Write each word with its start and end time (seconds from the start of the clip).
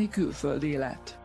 mostani 0.00 0.08
külföld 0.08 0.62
élet. 0.62 1.18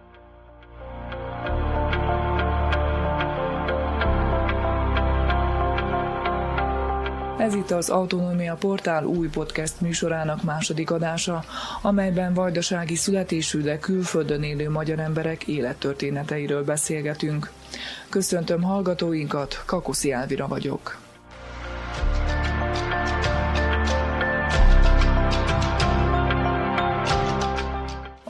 Ez 7.38 7.54
itt 7.54 7.72
az 7.72 7.90
Autonómia 7.90 8.56
Portál 8.56 9.06
új 9.06 9.28
podcast 9.28 9.82
műsorának 9.82 10.44
második 10.44 10.92
adása, 10.92 11.44
amelyben 11.82 12.34
vajdasági 12.34 12.96
születésű, 12.96 13.62
de 13.62 13.80
külföldön 13.80 14.44
élő 14.44 14.70
magyar 14.70 15.00
emberek 15.00 15.48
élettörténeteiről 15.48 16.64
beszélgetünk. 16.64 17.52
Köszöntöm 18.10 18.62
hallgatóinkat, 18.62 19.64
Kakuszi 19.66 20.12
Elvira 20.12 20.48
vagyok. 20.48 21.05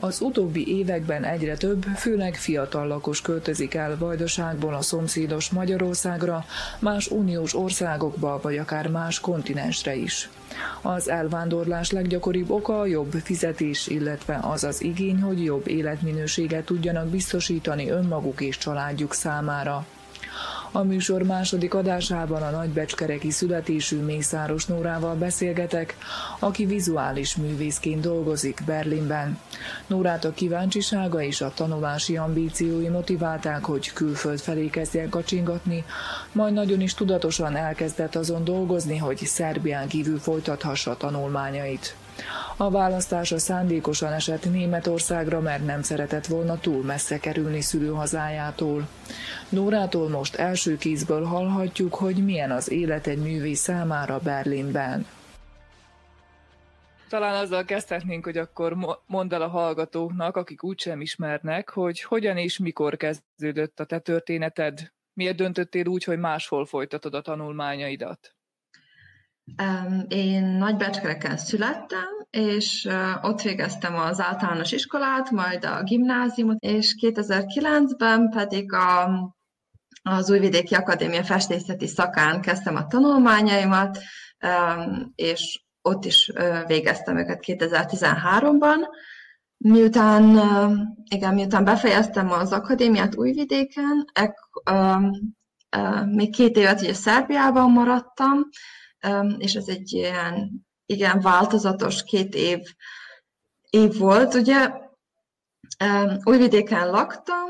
Az 0.06 0.20
utóbbi 0.20 0.76
években 0.76 1.24
egyre 1.24 1.56
több, 1.56 1.82
főleg 1.82 2.34
fiatal 2.34 2.86
lakos 2.86 3.20
költözik 3.20 3.74
el 3.74 3.96
Vajdaságból 3.98 4.74
a 4.74 4.82
szomszédos 4.82 5.50
Magyarországra, 5.50 6.44
más 6.78 7.10
uniós 7.10 7.54
országokba, 7.54 8.40
vagy 8.42 8.56
akár 8.56 8.88
más 8.88 9.20
kontinensre 9.20 9.94
is. 9.94 10.30
Az 10.82 11.08
elvándorlás 11.08 11.90
leggyakoribb 11.90 12.50
oka 12.50 12.80
a 12.80 12.86
jobb 12.86 13.12
fizetés, 13.12 13.86
illetve 13.86 14.38
az 14.42 14.64
az 14.64 14.82
igény, 14.82 15.20
hogy 15.20 15.44
jobb 15.44 15.68
életminőséget 15.68 16.64
tudjanak 16.64 17.06
biztosítani 17.06 17.90
önmaguk 17.90 18.40
és 18.40 18.58
családjuk 18.58 19.14
számára. 19.14 19.86
A 20.72 20.82
műsor 20.82 21.22
második 21.22 21.74
adásában 21.74 22.42
a 22.42 22.50
nagybecskereki 22.50 23.30
születésű 23.30 24.00
Mészáros 24.00 24.66
Nórával 24.66 25.14
beszélgetek, 25.14 25.96
aki 26.38 26.66
vizuális 26.66 27.36
művészként 27.36 28.00
dolgozik 28.00 28.62
Berlinben. 28.66 29.38
Nórát 29.86 30.24
a 30.24 30.32
kíváncsisága 30.32 31.22
és 31.22 31.40
a 31.40 31.52
tanulási 31.54 32.16
ambíciói 32.16 32.88
motiválták, 32.88 33.64
hogy 33.64 33.92
külföld 33.92 34.38
felé 34.38 34.66
kezdjen 34.68 35.08
kacsingatni, 35.08 35.84
majd 36.32 36.52
nagyon 36.52 36.80
is 36.80 36.94
tudatosan 36.94 37.56
elkezdett 37.56 38.14
azon 38.14 38.44
dolgozni, 38.44 38.96
hogy 38.96 39.16
Szerbián 39.16 39.88
kívül 39.88 40.18
folytathassa 40.18 40.96
tanulmányait. 40.96 41.96
A 42.56 42.70
választása 42.70 43.38
szándékosan 43.38 44.12
esett 44.12 44.50
Németországra, 44.50 45.40
mert 45.40 45.64
nem 45.66 45.82
szeretett 45.82 46.26
volna 46.26 46.58
túl 46.60 46.82
messze 46.82 47.18
kerülni 47.18 47.60
szülőhazájától. 47.60 48.88
Nórától 49.48 50.08
most 50.08 50.34
első 50.34 50.76
kézből 50.76 51.24
hallhatjuk, 51.24 51.94
hogy 51.94 52.24
milyen 52.24 52.50
az 52.50 52.70
élet 52.70 53.06
egy 53.06 53.22
művész 53.22 53.60
számára 53.60 54.18
Berlinben. 54.18 55.06
Talán 57.08 57.34
azzal 57.34 57.64
kezdhetnénk, 57.64 58.24
hogy 58.24 58.36
akkor 58.36 58.76
mondd 59.06 59.34
el 59.34 59.42
a 59.42 59.48
hallgatóknak, 59.48 60.36
akik 60.36 60.64
úgysem 60.64 61.00
ismernek, 61.00 61.70
hogy 61.70 62.02
hogyan 62.02 62.36
és 62.36 62.58
mikor 62.58 62.96
kezdődött 62.96 63.80
a 63.80 63.84
te 63.84 63.98
történeted, 63.98 64.92
miért 65.12 65.36
döntöttél 65.36 65.86
úgy, 65.86 66.04
hogy 66.04 66.18
máshol 66.18 66.66
folytatod 66.66 67.14
a 67.14 67.20
tanulmányaidat? 67.20 68.35
Én 70.08 70.44
Nagybecskereken 70.44 71.36
születtem, 71.36 72.26
és 72.30 72.88
ott 73.22 73.42
végeztem 73.42 73.94
az 73.94 74.20
általános 74.20 74.72
iskolát, 74.72 75.30
majd 75.30 75.64
a 75.64 75.82
gimnáziumot, 75.82 76.56
és 76.58 76.94
2009-ben 77.00 78.30
pedig 78.30 78.72
a, 78.72 79.08
az 80.02 80.30
Újvidéki 80.30 80.74
Akadémia 80.74 81.24
festészeti 81.24 81.86
szakán 81.86 82.40
kezdtem 82.40 82.76
a 82.76 82.86
tanulmányaimat, 82.86 83.98
és 85.14 85.60
ott 85.82 86.04
is 86.04 86.32
végeztem 86.66 87.16
őket 87.16 87.44
2013-ban. 87.46 88.78
Miután, 89.56 90.40
igen, 91.10 91.34
miután 91.34 91.64
befejeztem 91.64 92.30
az 92.30 92.52
akadémiát 92.52 93.16
Újvidéken, 93.16 94.04
ek, 94.12 94.34
még 96.06 96.30
két 96.30 96.56
évet 96.56 96.80
ugye 96.80 96.94
Szerbiában 96.94 97.70
maradtam, 97.70 98.48
és 99.38 99.54
ez 99.54 99.68
egy 99.68 99.92
ilyen 99.92 100.66
igen 100.86 101.20
változatos 101.20 102.02
két 102.02 102.34
év, 102.34 102.60
év 103.70 103.98
volt. 103.98 104.34
Ugye 104.34 104.70
Újvidéken 106.22 106.90
laktam, 106.90 107.48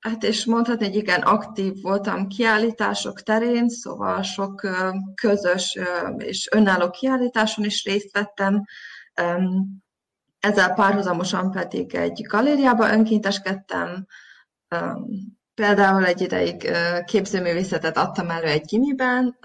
hát 0.00 0.22
és 0.22 0.44
mondhatni, 0.44 0.86
hogy 0.86 0.94
igen, 0.94 1.20
aktív 1.20 1.80
voltam 1.82 2.26
kiállítások 2.26 3.22
terén, 3.22 3.68
szóval 3.68 4.22
sok 4.22 4.68
közös 5.14 5.78
és 6.16 6.48
önálló 6.52 6.90
kiállításon 6.90 7.64
is 7.64 7.84
részt 7.84 8.12
vettem. 8.12 8.64
Ezzel 10.40 10.74
párhuzamosan 10.74 11.50
pedig 11.50 11.94
egy 11.94 12.22
galériába 12.28 12.92
önkénteskedtem, 12.92 14.06
Például 15.60 16.06
egy 16.06 16.20
ideig 16.20 16.70
képzőművészetet 17.04 17.96
adtam 17.96 18.30
elő 18.30 18.46
egy 18.46 18.64
gimiben, 18.64 19.38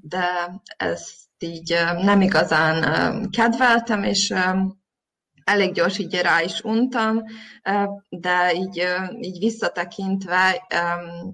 de 0.00 0.24
ezt 0.76 1.14
így 1.38 1.74
nem 2.02 2.20
igazán 2.20 3.30
kedveltem, 3.30 4.02
és 4.02 4.34
elég 5.44 5.72
gyors 5.72 5.98
így 5.98 6.20
rá 6.20 6.42
is 6.42 6.60
untam, 6.60 7.22
de 8.08 8.52
így, 8.54 8.86
így 9.20 9.38
visszatekintve 9.38 10.66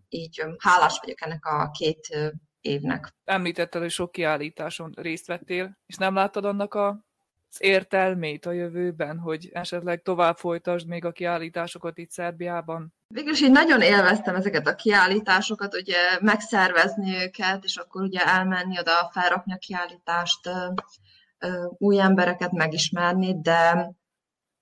így 0.08 0.44
hálás 0.58 0.98
vagyok 1.02 1.22
ennek 1.22 1.46
a 1.46 1.70
két 1.70 2.08
évnek. 2.60 3.14
Említetted, 3.24 3.80
hogy 3.80 3.90
sok 3.90 4.12
kiállításon 4.12 4.92
részt 4.96 5.26
vettél, 5.26 5.78
és 5.86 5.96
nem 5.96 6.14
láttad 6.14 6.44
annak 6.44 6.74
a 6.74 7.08
az 7.52 7.62
értelmét 7.62 8.46
a 8.46 8.52
jövőben, 8.52 9.18
hogy 9.18 9.50
esetleg 9.52 10.02
tovább 10.02 10.36
folytasd 10.36 10.86
még 10.86 11.04
a 11.04 11.12
kiállításokat 11.12 11.98
itt 11.98 12.10
Szerbiában? 12.10 12.94
Végülis 13.14 13.40
így 13.40 13.50
nagyon 13.50 13.80
élveztem 13.80 14.34
ezeket 14.34 14.66
a 14.66 14.74
kiállításokat, 14.74 15.74
ugye 15.74 16.18
megszervezni 16.20 17.14
őket, 17.16 17.64
és 17.64 17.76
akkor 17.76 18.02
ugye 18.02 18.20
elmenni 18.26 18.78
oda, 18.78 19.10
felrakni 19.12 19.52
a 19.52 19.56
kiállítást, 19.56 20.50
új 21.68 22.00
embereket 22.00 22.52
megismerni, 22.52 23.40
de 23.40 23.90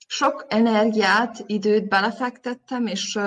sok 0.06 0.47
energiát, 0.48 1.42
időt 1.47 1.88
belefektettem, 1.88 2.86
és 2.86 3.19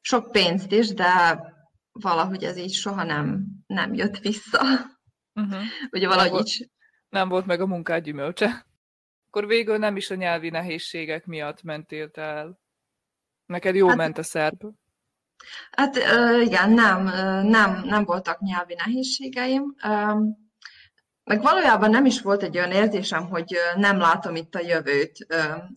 sok 0.00 0.30
pénzt 0.30 0.72
is, 0.72 0.94
de 0.94 1.40
valahogy 1.92 2.44
ez 2.44 2.56
így 2.56 2.72
soha 2.72 3.02
nem, 3.02 3.46
nem 3.66 3.94
jött 3.94 4.18
vissza. 4.18 4.60
Uh-huh. 5.34 5.62
Ugye 5.90 6.08
valahogy 6.08 6.40
így 6.40 6.70
nem 7.08 7.28
volt 7.28 7.46
meg 7.46 7.60
a 7.60 7.66
munkád 7.66 8.02
gyümölcse. 8.02 8.66
Akkor 9.26 9.46
végül 9.46 9.78
nem 9.78 9.96
is 9.96 10.10
a 10.10 10.14
nyelvi 10.14 10.50
nehézségek 10.50 11.26
miatt 11.26 11.62
mentél 11.62 12.10
el. 12.12 12.64
Neked 13.46 13.74
jól 13.74 13.88
hát, 13.88 13.96
ment 13.96 14.18
a 14.18 14.22
szerb? 14.22 14.62
Hát 15.70 15.96
igen, 16.42 16.70
nem, 16.70 17.04
nem, 17.46 17.82
nem 17.84 18.04
voltak 18.04 18.40
nyelvi 18.40 18.74
nehézségeim. 18.74 19.74
Meg 21.24 21.42
valójában 21.42 21.90
nem 21.90 22.04
is 22.04 22.22
volt 22.22 22.42
egy 22.42 22.56
olyan 22.56 22.70
érzésem, 22.70 23.28
hogy 23.28 23.56
nem 23.76 23.98
látom 23.98 24.36
itt 24.36 24.54
a 24.54 24.60
jövőt, 24.60 25.26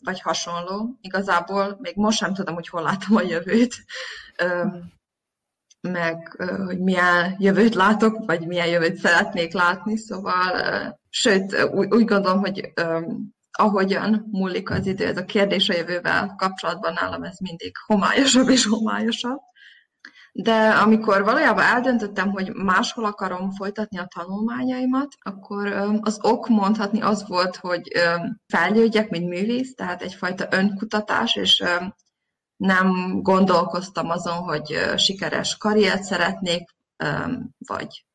vagy 0.03 0.22
hasonló. 0.22 0.97
Igazából 1.02 1.78
még 1.81 1.96
most 1.96 2.18
sem 2.18 2.34
tudom, 2.34 2.53
hogy 2.53 2.68
hol 2.68 2.81
látom 2.81 3.16
a 3.16 3.22
jövőt 3.22 3.75
meg 5.81 6.36
hogy 6.66 6.80
milyen 6.80 7.36
jövőt 7.40 7.75
látok, 7.75 8.25
vagy 8.25 8.47
milyen 8.47 8.68
jövőt 8.68 8.96
szeretnék 8.96 9.53
látni, 9.53 9.97
szóval, 9.97 10.51
sőt, 11.09 11.63
úgy, 11.72 11.94
úgy 11.94 12.06
gondolom, 12.06 12.40
hogy 12.40 12.74
ahogyan 13.59 14.27
múlik 14.31 14.69
az 14.69 14.85
idő, 14.85 15.05
ez 15.05 15.17
a 15.17 15.25
kérdés 15.25 15.69
a 15.69 15.73
jövővel 15.73 16.33
kapcsolatban 16.37 16.93
nálam 16.93 17.23
ez 17.23 17.37
mindig 17.39 17.71
homályosabb 17.85 18.49
és 18.49 18.65
homályosabb. 18.65 19.39
De 20.31 20.69
amikor 20.69 21.23
valójában 21.23 21.63
eldöntöttem, 21.63 22.29
hogy 22.29 22.53
máshol 22.53 23.06
akarom 23.06 23.51
folytatni 23.51 23.97
a 23.97 24.07
tanulmányaimat, 24.15 25.07
akkor 25.19 25.67
az 26.01 26.19
ok 26.21 26.47
mondhatni 26.47 27.01
az 27.01 27.27
volt, 27.27 27.56
hogy 27.56 27.91
felgyődjek, 28.47 29.09
mint 29.09 29.29
művész, 29.29 29.75
tehát 29.75 30.01
egyfajta 30.01 30.47
önkutatás, 30.51 31.35
és 31.35 31.63
nem 32.55 33.19
gondolkoztam 33.21 34.09
azon, 34.09 34.38
hogy 34.38 34.79
sikeres 34.97 35.57
karriert 35.57 36.03
szeretnék, 36.03 36.75
vagy 37.57 38.05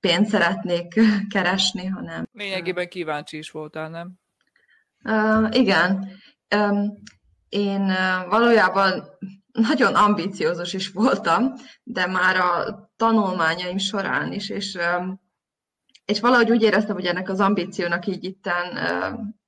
pénzt 0.00 0.30
szeretnék 0.30 1.00
keresni, 1.28 1.86
hanem... 1.86 2.28
Lényegében 2.32 2.88
kíváncsi 2.88 3.36
is 3.36 3.50
voltál, 3.50 3.88
nem? 3.88 4.12
Uh, 5.08 5.48
igen. 5.50 6.08
Um, 6.56 6.92
én 7.48 7.92
valójában 8.28 9.04
nagyon 9.52 9.94
ambíciózus 9.94 10.72
is 10.72 10.88
voltam, 10.88 11.52
de 11.82 12.06
már 12.06 12.36
a 12.36 12.80
tanulmányaim 12.96 13.78
során 13.78 14.32
is, 14.32 14.48
és, 14.48 14.78
és 16.04 16.20
valahogy 16.20 16.50
úgy 16.50 16.62
éreztem, 16.62 16.94
hogy 16.94 17.06
ennek 17.06 17.28
az 17.28 17.40
ambíciónak 17.40 18.06
így 18.06 18.24
itten 18.24 18.78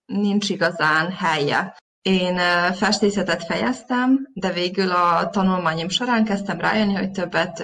nincs 0.06 0.50
igazán 0.50 1.10
helye. 1.10 1.76
Én 2.02 2.38
festészetet 2.72 3.44
fejeztem, 3.44 4.28
de 4.32 4.52
végül 4.52 4.90
a 4.90 5.28
tanulmányom 5.30 5.88
során 5.88 6.24
kezdtem 6.24 6.58
rájönni, 6.58 6.94
hogy 6.94 7.10
többet 7.10 7.62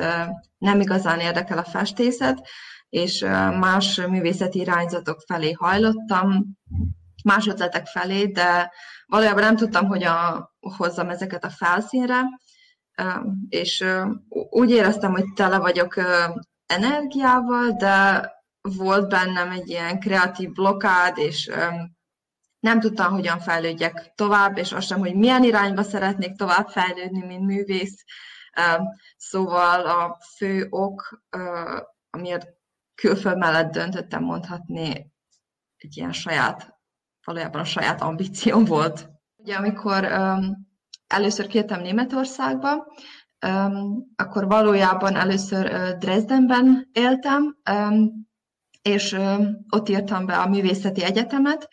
nem 0.58 0.80
igazán 0.80 1.20
érdekel 1.20 1.58
a 1.58 1.64
festészet, 1.64 2.48
és 2.88 3.20
más 3.60 4.00
művészeti 4.00 4.58
irányzatok 4.58 5.20
felé 5.26 5.52
hajlottam, 5.52 6.56
más 7.24 7.46
ötletek 7.46 7.86
felé, 7.86 8.26
de 8.26 8.72
valójában 9.06 9.42
nem 9.42 9.56
tudtam, 9.56 9.86
hogyan 9.86 10.50
hozzam 10.60 11.08
ezeket 11.08 11.44
a 11.44 11.50
felszínre, 11.50 12.22
és 13.48 13.84
úgy 14.50 14.70
éreztem, 14.70 15.12
hogy 15.12 15.24
tele 15.34 15.58
vagyok 15.58 15.94
energiával, 16.66 17.70
de 17.70 18.28
volt 18.60 19.08
bennem 19.08 19.50
egy 19.50 19.68
ilyen 19.68 20.00
kreatív 20.00 20.52
blokád, 20.52 21.18
és 21.18 21.50
nem 22.60 22.80
tudtam, 22.80 23.12
hogyan 23.12 23.38
fejlődjek 23.40 24.12
tovább, 24.14 24.58
és 24.58 24.72
azt 24.72 24.86
sem, 24.86 24.98
hogy 24.98 25.14
milyen 25.14 25.42
irányba 25.42 25.82
szeretnék 25.82 26.36
tovább 26.36 26.68
fejlődni, 26.68 27.26
mint 27.26 27.44
művész. 27.46 28.04
Szóval 29.16 29.86
a 29.86 30.18
fő 30.36 30.66
ok, 30.70 31.24
amiért 32.10 32.46
külföld 32.94 33.38
mellett 33.38 33.72
döntöttem 33.72 34.22
mondhatni, 34.22 35.12
egy 35.76 35.96
ilyen 35.96 36.12
saját, 36.12 36.73
valójában 37.24 37.60
a 37.60 37.64
saját 37.64 38.02
ambícióm 38.02 38.64
volt. 38.64 39.08
Ugye 39.36 39.54
amikor 39.54 40.04
először 41.06 41.46
kértem 41.46 41.80
Németországba, 41.80 42.86
akkor 44.16 44.46
valójában 44.46 45.16
először 45.16 45.96
Dresdenben 45.98 46.88
éltem, 46.92 47.56
és 48.82 49.16
ott 49.68 49.88
írtam 49.88 50.26
be 50.26 50.36
a 50.36 50.48
művészeti 50.48 51.04
egyetemet. 51.04 51.68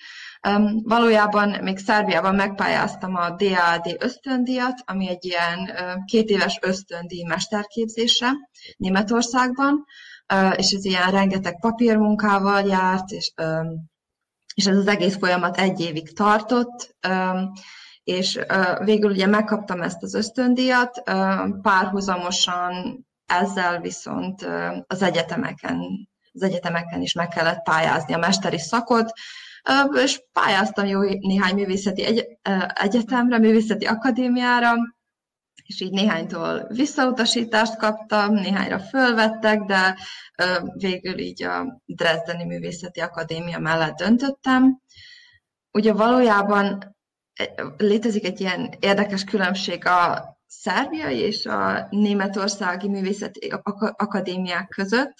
Valójában 0.83 1.63
még 1.63 1.77
Szerbiában 1.77 2.35
megpályáztam 2.35 3.15
a 3.15 3.29
DAD 3.29 3.95
ösztöndíjat, 3.99 4.81
ami 4.85 5.09
egy 5.09 5.25
ilyen 5.25 5.71
két 6.05 6.29
éves 6.29 6.59
ösztöndíj 6.61 7.23
mesterképzésre 7.23 8.29
Németországban, 8.77 9.85
és 10.55 10.71
ez 10.71 10.85
ilyen 10.85 11.11
rengeteg 11.11 11.59
papírmunkával 11.59 12.61
járt, 12.61 13.09
és, 13.09 13.33
és 14.53 14.65
ez 14.65 14.77
az 14.77 14.87
egész 14.87 15.17
folyamat 15.17 15.57
egy 15.57 15.79
évig 15.79 16.13
tartott, 16.13 16.95
és 18.03 18.39
végül 18.83 19.11
ugye 19.11 19.25
megkaptam 19.25 19.81
ezt 19.81 20.03
az 20.03 20.13
ösztöndíjat, 20.13 21.01
párhuzamosan 21.61 23.05
ezzel 23.25 23.79
viszont 23.81 24.47
az 24.87 25.01
egyetemeken, 25.01 26.09
az 26.31 26.41
egyetemeken 26.41 27.01
is 27.01 27.13
meg 27.13 27.27
kellett 27.27 27.63
pályázni 27.63 28.13
a 28.13 28.17
mesteri 28.17 28.59
szakot, 28.59 29.11
és 30.03 30.21
pályáztam 30.33 30.85
jó 30.85 31.01
néhány 31.01 31.55
művészeti 31.55 32.03
egy, 32.03 32.25
egyetemre, 32.73 33.37
művészeti 33.37 33.85
akadémiára, 33.85 34.73
és 35.63 35.81
így 35.81 35.91
néhánytól 35.91 36.67
visszautasítást 36.67 37.77
kaptam, 37.77 38.33
néhányra 38.33 38.79
fölvettek, 38.79 39.61
de 39.61 39.97
végül 40.73 41.17
így 41.17 41.43
a 41.43 41.81
Dresdeni 41.85 42.43
Művészeti 42.43 42.99
Akadémia 42.99 43.59
mellett 43.59 43.95
döntöttem. 43.95 44.81
Ugye 45.71 45.93
valójában 45.93 46.95
létezik 47.77 48.25
egy 48.25 48.39
ilyen 48.41 48.73
érdekes 48.79 49.23
különbség 49.23 49.85
a 49.85 50.29
szerbiai 50.47 51.17
és 51.17 51.45
a 51.45 51.87
németországi 51.89 52.87
művészeti 52.89 53.53
akadémiák 53.95 54.67
között. 54.67 55.13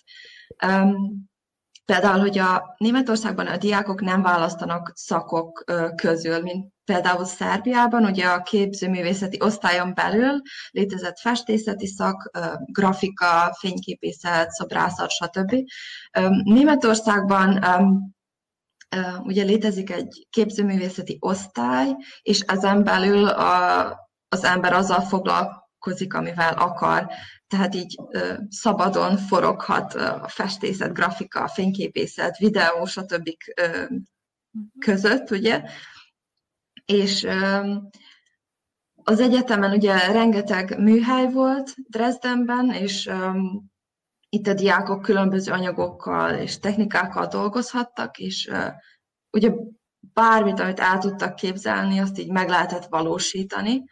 Például, 1.86 2.20
hogy 2.20 2.38
a 2.38 2.76
Németországban 2.78 3.48
a 3.48 3.58
diákok 3.58 4.02
nem 4.02 4.22
választanak 4.22 4.92
szakok 4.96 5.64
közül, 5.96 6.42
mint 6.42 6.71
például 6.86 7.26
Szerbiában, 7.26 8.06
ugye 8.06 8.28
a 8.28 8.42
képzőművészeti 8.42 9.38
osztályon 9.42 9.94
belül 9.94 10.42
létezett 10.72 11.20
festészeti 11.20 11.88
szak, 11.88 12.32
grafika, 12.66 13.56
fényképészet, 13.60 14.50
szobrászat, 14.50 15.10
stb. 15.10 15.56
Németországban 16.44 17.60
ugye 19.24 19.44
létezik 19.44 19.92
egy 19.92 20.28
képzőművészeti 20.30 21.18
osztály, 21.20 21.96
és 22.22 22.40
ezen 22.40 22.84
belül 22.84 23.28
a, 23.28 23.86
az 24.28 24.44
ember 24.44 24.74
azzal 24.74 25.02
foglalkozik, 25.02 26.14
amivel 26.14 26.54
akar. 26.54 27.08
Tehát 27.48 27.76
így 27.76 27.98
ö, 28.12 28.34
szabadon 28.50 29.18
foroghat 29.18 29.94
a 29.94 30.28
festészet, 30.28 30.94
grafika, 30.94 31.48
fényképészet, 31.48 32.38
videó, 32.38 32.86
stb. 32.86 33.30
Ö, 33.56 33.86
között, 34.80 35.32
ugye. 35.32 35.64
És 36.92 37.28
az 39.04 39.20
egyetemen 39.20 39.72
ugye 39.72 40.12
rengeteg 40.12 40.80
műhely 40.80 41.32
volt 41.32 41.74
Dresdenben, 41.88 42.72
és 42.72 43.10
itt 44.30 44.48
a 44.48 44.54
diákok 44.54 45.02
különböző 45.02 45.52
anyagokkal 45.52 46.34
és 46.34 46.60
technikákkal 46.60 47.28
dolgozhattak, 47.28 48.18
és 48.18 48.52
ugye 49.32 49.52
bármit, 50.14 50.60
amit 50.60 50.80
el 50.80 50.98
tudtak 50.98 51.36
képzelni, 51.36 52.00
azt 52.00 52.20
így 52.20 52.32
meg 52.32 52.50
lehetett 52.50 52.86
valósítani. 52.86 53.84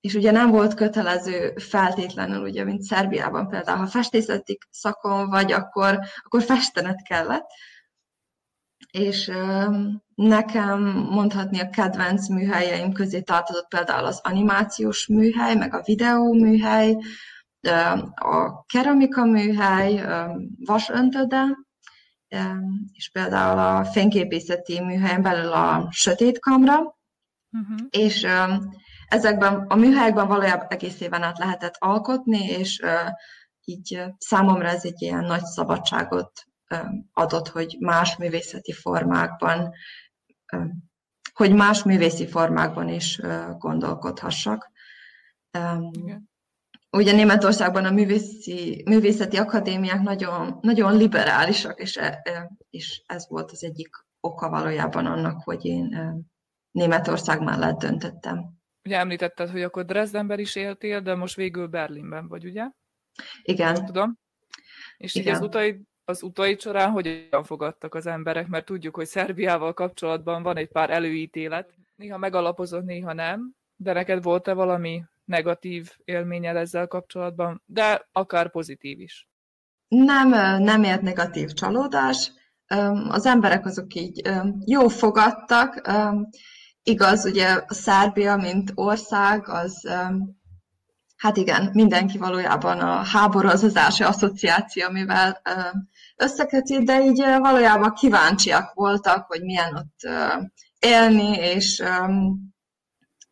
És 0.00 0.14
ugye 0.14 0.30
nem 0.30 0.50
volt 0.50 0.74
kötelező 0.74 1.52
feltétlenül, 1.56 2.42
ugye, 2.42 2.64
mint 2.64 2.82
Szerbiában 2.82 3.48
például, 3.48 3.78
ha 3.78 3.86
festészeti 3.86 4.58
szakon 4.70 5.28
vagy, 5.28 5.52
akkor, 5.52 5.98
akkor 6.24 6.42
festenet 6.42 7.02
kellett. 7.02 7.46
És 8.90 9.32
nekem 10.14 10.82
mondhatni 11.10 11.60
a 11.60 11.70
kedvenc 11.70 12.28
műhelyeim 12.28 12.92
közé 12.92 13.20
tartozott 13.20 13.68
például 13.68 14.06
az 14.06 14.20
animációs 14.22 15.06
műhely, 15.06 15.54
meg 15.54 15.74
a 15.74 15.82
videó 15.84 16.32
műhely, 16.32 16.96
a 18.14 18.64
keramika 18.64 19.24
műhely 19.24 20.06
vasöntöde, 20.64 21.44
és 22.92 23.10
például 23.10 23.58
a 23.58 23.84
fényképészeti 23.84 24.80
műhelyen 24.80 25.22
belül 25.22 25.52
a 25.52 25.88
sötét 25.90 26.38
kamra, 26.38 26.78
uh-huh. 26.78 27.86
és 27.90 28.26
ezekben 29.08 29.66
a 29.68 29.74
műhelyekben 29.74 30.28
valójában 30.28 30.66
egész 30.68 31.00
éven 31.00 31.22
át 31.22 31.38
lehetett 31.38 31.74
alkotni, 31.78 32.44
és 32.44 32.82
így 33.64 34.02
számomra 34.18 34.68
ez 34.68 34.84
egy 34.84 35.02
ilyen 35.02 35.24
nagy 35.24 35.44
szabadságot 35.44 36.32
adott, 37.12 37.48
hogy 37.48 37.76
más 37.80 38.16
művészeti 38.16 38.72
formákban, 38.72 39.72
hogy 41.32 41.54
más 41.54 41.82
művészi 41.82 42.28
formákban 42.28 42.88
is 42.88 43.20
gondolkodhassak. 43.58 44.70
Igen 45.90 46.34
ugye 46.96 47.12
Németországban 47.12 47.84
a 47.84 47.90
művészi, 47.90 48.82
művészeti 48.86 49.36
akadémiák 49.36 50.00
nagyon, 50.00 50.58
nagyon 50.60 50.96
liberálisak, 50.96 51.80
és, 51.80 51.96
e, 51.96 52.22
és 52.70 53.02
ez 53.06 53.28
volt 53.28 53.50
az 53.50 53.64
egyik 53.64 53.88
oka 54.20 54.48
valójában 54.48 55.06
annak, 55.06 55.42
hogy 55.42 55.64
én 55.64 56.14
Németország 56.70 57.42
mellett 57.42 57.78
döntöttem. 57.78 58.54
Ugye 58.84 58.98
említetted, 58.98 59.50
hogy 59.50 59.62
akkor 59.62 59.84
Dresdenben 59.84 60.38
is 60.38 60.56
éltél, 60.56 61.00
de 61.00 61.14
most 61.14 61.36
végül 61.36 61.66
Berlinben 61.66 62.28
vagy, 62.28 62.44
ugye? 62.44 62.70
Igen. 63.42 63.84
Tudom. 63.84 64.18
És 64.96 65.14
Igen. 65.14 65.26
így 65.26 65.34
az 65.34 65.46
utai, 65.46 65.82
az 66.08 66.22
utai 66.22 66.56
során 66.58 66.90
hogyan 66.90 67.44
fogadtak 67.44 67.94
az 67.94 68.06
emberek, 68.06 68.46
mert 68.46 68.64
tudjuk, 68.64 68.94
hogy 68.94 69.06
Szerbiával 69.06 69.72
kapcsolatban 69.72 70.42
van 70.42 70.56
egy 70.56 70.68
pár 70.68 70.90
előítélet, 70.90 71.74
néha 71.96 72.18
megalapozott, 72.18 72.84
néha 72.84 73.12
nem, 73.12 73.54
de 73.76 73.92
neked 73.92 74.22
volt-e 74.22 74.52
valami 74.52 75.04
negatív 75.24 75.92
élményed 76.04 76.56
ezzel 76.56 76.86
kapcsolatban, 76.86 77.62
de 77.66 78.08
akár 78.12 78.50
pozitív 78.50 79.00
is. 79.00 79.28
Nem, 79.88 80.28
nem 80.62 80.82
ért 80.82 81.02
negatív 81.02 81.52
csalódás. 81.52 82.32
Az 83.08 83.26
emberek 83.26 83.66
azok 83.66 83.94
így 83.94 84.30
jó 84.64 84.88
fogadtak. 84.88 85.88
Igaz, 86.82 87.24
ugye 87.24 87.48
a 87.66 87.74
Szerbia, 87.74 88.36
mint 88.36 88.72
ország, 88.74 89.48
az 89.48 89.88
hát 91.16 91.36
igen, 91.36 91.70
mindenki 91.72 92.18
valójában 92.18 92.80
a 92.80 93.02
háború 93.02 93.48
az 93.48 93.62
az 93.62 93.76
első 93.76 94.04
asszociáció, 94.04 94.86
amivel 94.86 95.40
összeköti, 96.16 96.84
de 96.84 97.04
így 97.04 97.24
valójában 97.38 97.92
kíváncsiak 97.92 98.72
voltak, 98.74 99.26
hogy 99.26 99.42
milyen 99.42 99.74
ott 99.74 100.10
élni, 100.78 101.36
és 101.36 101.82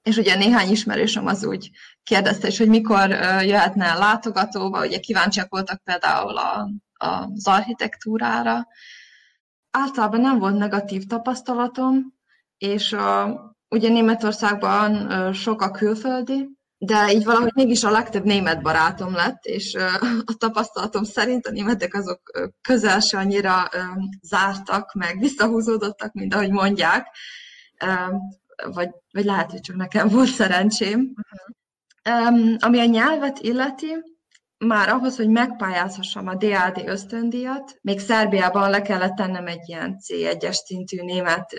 és 0.03 0.17
ugye 0.17 0.35
néhány 0.37 0.71
ismerősöm 0.71 1.27
az 1.27 1.45
úgy 1.45 1.71
kérdezte 2.03 2.47
is, 2.47 2.59
hogy 2.59 2.69
mikor 2.69 3.09
jöhetne 3.43 3.85
el 3.85 3.99
látogatóba, 3.99 4.87
ugye 4.87 4.99
kíváncsiak 4.99 5.51
voltak 5.51 5.83
például 5.85 6.37
a, 6.37 6.69
az 6.93 7.47
architektúrára. 7.47 8.67
Általában 9.71 10.21
nem 10.21 10.39
volt 10.39 10.57
negatív 10.57 11.07
tapasztalatom, 11.07 12.15
és 12.59 12.93
a, 12.93 13.41
ugye 13.69 13.89
Németországban 13.89 15.33
sok 15.33 15.63
a 15.63 15.71
külföldi, 15.71 16.49
de 16.85 17.13
így 17.13 17.25
valahogy 17.25 17.53
mégis 17.55 17.85
a 17.85 17.91
legtöbb 17.91 18.25
német 18.25 18.63
barátom 18.63 19.15
lett, 19.15 19.45
és 19.45 19.75
a 20.25 20.35
tapasztalatom 20.39 21.05
szerint 21.05 21.47
a 21.47 21.51
németek 21.51 21.95
azok 21.95 22.21
közel 22.63 23.01
se 23.01 23.19
annyira 23.19 23.69
zártak, 24.23 24.93
meg 24.93 25.19
visszahúzódottak, 25.19 26.13
mint 26.13 26.35
ahogy 26.35 26.51
mondják 26.51 27.07
vagy, 28.65 28.91
vagy 29.13 29.25
lehet, 29.25 29.51
hogy 29.51 29.61
csak 29.61 29.77
nekem 29.77 30.09
volt 30.09 30.29
szerencsém. 30.29 31.15
Ami 32.59 32.81
a 32.81 32.85
nyelvet 32.85 33.39
illeti, 33.39 33.95
már 34.59 34.89
ahhoz, 34.89 35.17
hogy 35.17 35.29
megpályázhassam 35.29 36.27
a 36.27 36.35
DAD 36.35 36.83
ösztöndíjat, 36.87 37.79
még 37.81 38.01
Szerbiában 38.01 38.71
le 38.71 38.83
kellett 38.83 39.15
tennem 39.15 39.47
egy 39.47 39.69
ilyen 39.69 39.99
C1-es 40.09 40.55
szintű 40.55 41.03
német 41.03 41.55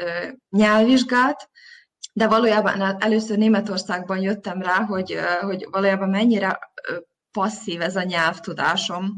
nyelvvizsgát, 0.49 1.49
de 2.17 2.27
valójában 2.27 3.01
először 3.01 3.37
Németországban 3.37 4.21
jöttem 4.21 4.61
rá, 4.61 4.83
hogy, 4.83 5.17
hogy 5.41 5.67
valójában 5.71 6.09
mennyire 6.09 6.59
passzív 7.31 7.81
ez 7.81 7.95
a 7.95 8.03
nyelvtudásom. 8.03 9.17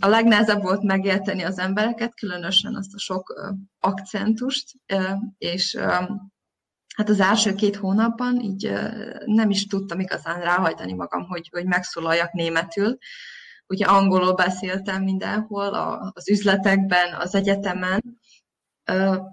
A 0.00 0.06
legnehezebb 0.06 0.62
volt 0.62 0.82
megérteni 0.82 1.42
az 1.42 1.58
embereket, 1.58 2.14
különösen 2.14 2.74
azt 2.74 2.94
a 2.94 2.98
sok 2.98 3.54
akcentust, 3.78 4.72
és 5.38 5.76
hát 6.96 7.08
az 7.08 7.20
első 7.20 7.54
két 7.54 7.76
hónapban 7.76 8.40
így 8.40 8.72
nem 9.24 9.50
is 9.50 9.66
tudtam 9.66 10.00
igazán 10.00 10.40
ráhajtani 10.40 10.92
magam, 10.92 11.26
hogy, 11.26 11.48
hogy 11.50 11.64
megszólaljak 11.66 12.32
németül. 12.32 12.98
Ugye 13.66 13.86
angolul 13.86 14.34
beszéltem 14.34 15.02
mindenhol, 15.02 15.74
az 16.14 16.28
üzletekben, 16.28 17.14
az 17.14 17.34
egyetemen, 17.34 18.19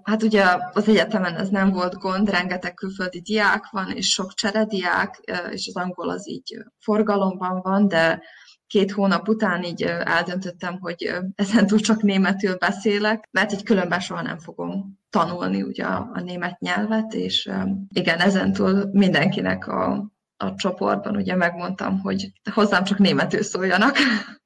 Hát 0.02 0.22
ugye 0.22 0.44
az 0.72 0.88
egyetemen 0.88 1.34
ez 1.34 1.48
nem 1.48 1.70
volt 1.70 1.94
gond, 1.94 2.30
rengeteg 2.30 2.74
külföldi 2.74 3.20
diák 3.20 3.70
van, 3.70 3.90
és 3.90 4.10
sok 4.10 4.32
cserediák, 4.34 5.20
és 5.50 5.70
az 5.74 5.82
angol 5.82 6.10
az 6.10 6.28
így 6.28 6.64
forgalomban 6.78 7.60
van, 7.60 7.88
de 7.88 8.22
két 8.66 8.92
hónap 8.92 9.28
után 9.28 9.62
így 9.62 9.82
eldöntöttem, 9.82 10.78
hogy 10.80 11.14
ezentúl 11.34 11.78
csak 11.78 12.02
németül 12.02 12.56
beszélek, 12.56 13.28
mert 13.30 13.52
egy 13.52 13.62
különben 13.62 14.00
soha 14.00 14.22
nem 14.22 14.38
fogom 14.38 14.98
tanulni 15.10 15.62
ugye 15.62 15.84
a, 15.84 16.10
a 16.14 16.20
német 16.20 16.58
nyelvet, 16.58 17.14
és 17.14 17.50
igen, 17.92 18.18
ezentúl 18.18 18.88
mindenkinek 18.92 19.66
a, 19.66 20.12
a 20.36 20.54
csoportban 20.54 21.16
ugye 21.16 21.34
megmondtam, 21.34 22.00
hogy 22.00 22.32
hozzám 22.52 22.84
csak 22.84 22.98
németül 22.98 23.42
szóljanak. 23.42 23.96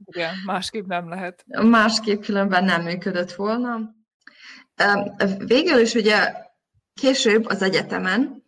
Igen, 0.05 0.35
másképp 0.47 0.87
nem 0.87 1.09
lehet. 1.09 1.45
Másképp 1.63 2.23
különben 2.23 2.65
nem 2.65 2.83
működött 2.83 3.33
volna. 3.33 3.79
Végül 5.39 5.79
is 5.79 5.95
ugye 5.95 6.35
később 7.01 7.47
az 7.47 7.63
egyetemen 7.63 8.43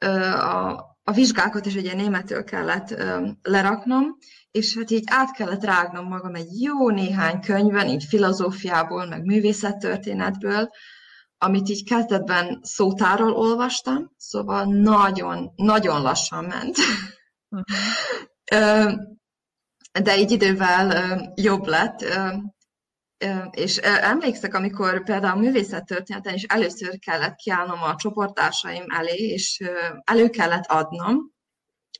a, 0.00 0.68
a 1.04 1.12
vizsgákat 1.12 1.66
is 1.66 1.74
ugye 1.74 1.94
németül 1.94 2.44
kellett 2.44 2.94
leraknom, 3.42 4.16
és 4.50 4.76
hát 4.76 4.90
így 4.90 5.04
át 5.06 5.32
kellett 5.32 5.64
rágnom 5.64 6.06
magam 6.06 6.34
egy 6.34 6.60
jó 6.60 6.90
néhány 6.90 7.40
könyvben, 7.40 7.88
így 7.88 8.04
filozófiából, 8.04 9.06
meg 9.06 9.24
művészettörténetből, 9.24 10.70
amit 11.38 11.68
így 11.68 11.84
kezdetben 11.84 12.60
szótáról 12.62 13.32
olvastam, 13.32 14.12
szóval 14.16 14.64
nagyon, 14.64 15.52
nagyon 15.56 16.02
lassan 16.02 16.44
ment. 16.44 16.76
Uh-huh. 17.48 18.92
De 20.02 20.18
így 20.18 20.30
idővel 20.30 21.32
jobb 21.34 21.66
lett, 21.66 22.04
és 23.50 23.76
emlékszek, 23.76 24.54
amikor 24.54 25.04
például 25.04 25.36
a 25.36 25.40
művészettörténeten 25.40 26.34
is 26.34 26.42
először 26.42 26.98
kellett 26.98 27.34
kiállnom 27.34 27.82
a 27.82 27.96
csoporttársaim 27.96 28.84
elé, 28.88 29.16
és 29.16 29.60
elő 30.04 30.28
kellett 30.28 30.66
adnom, 30.66 31.32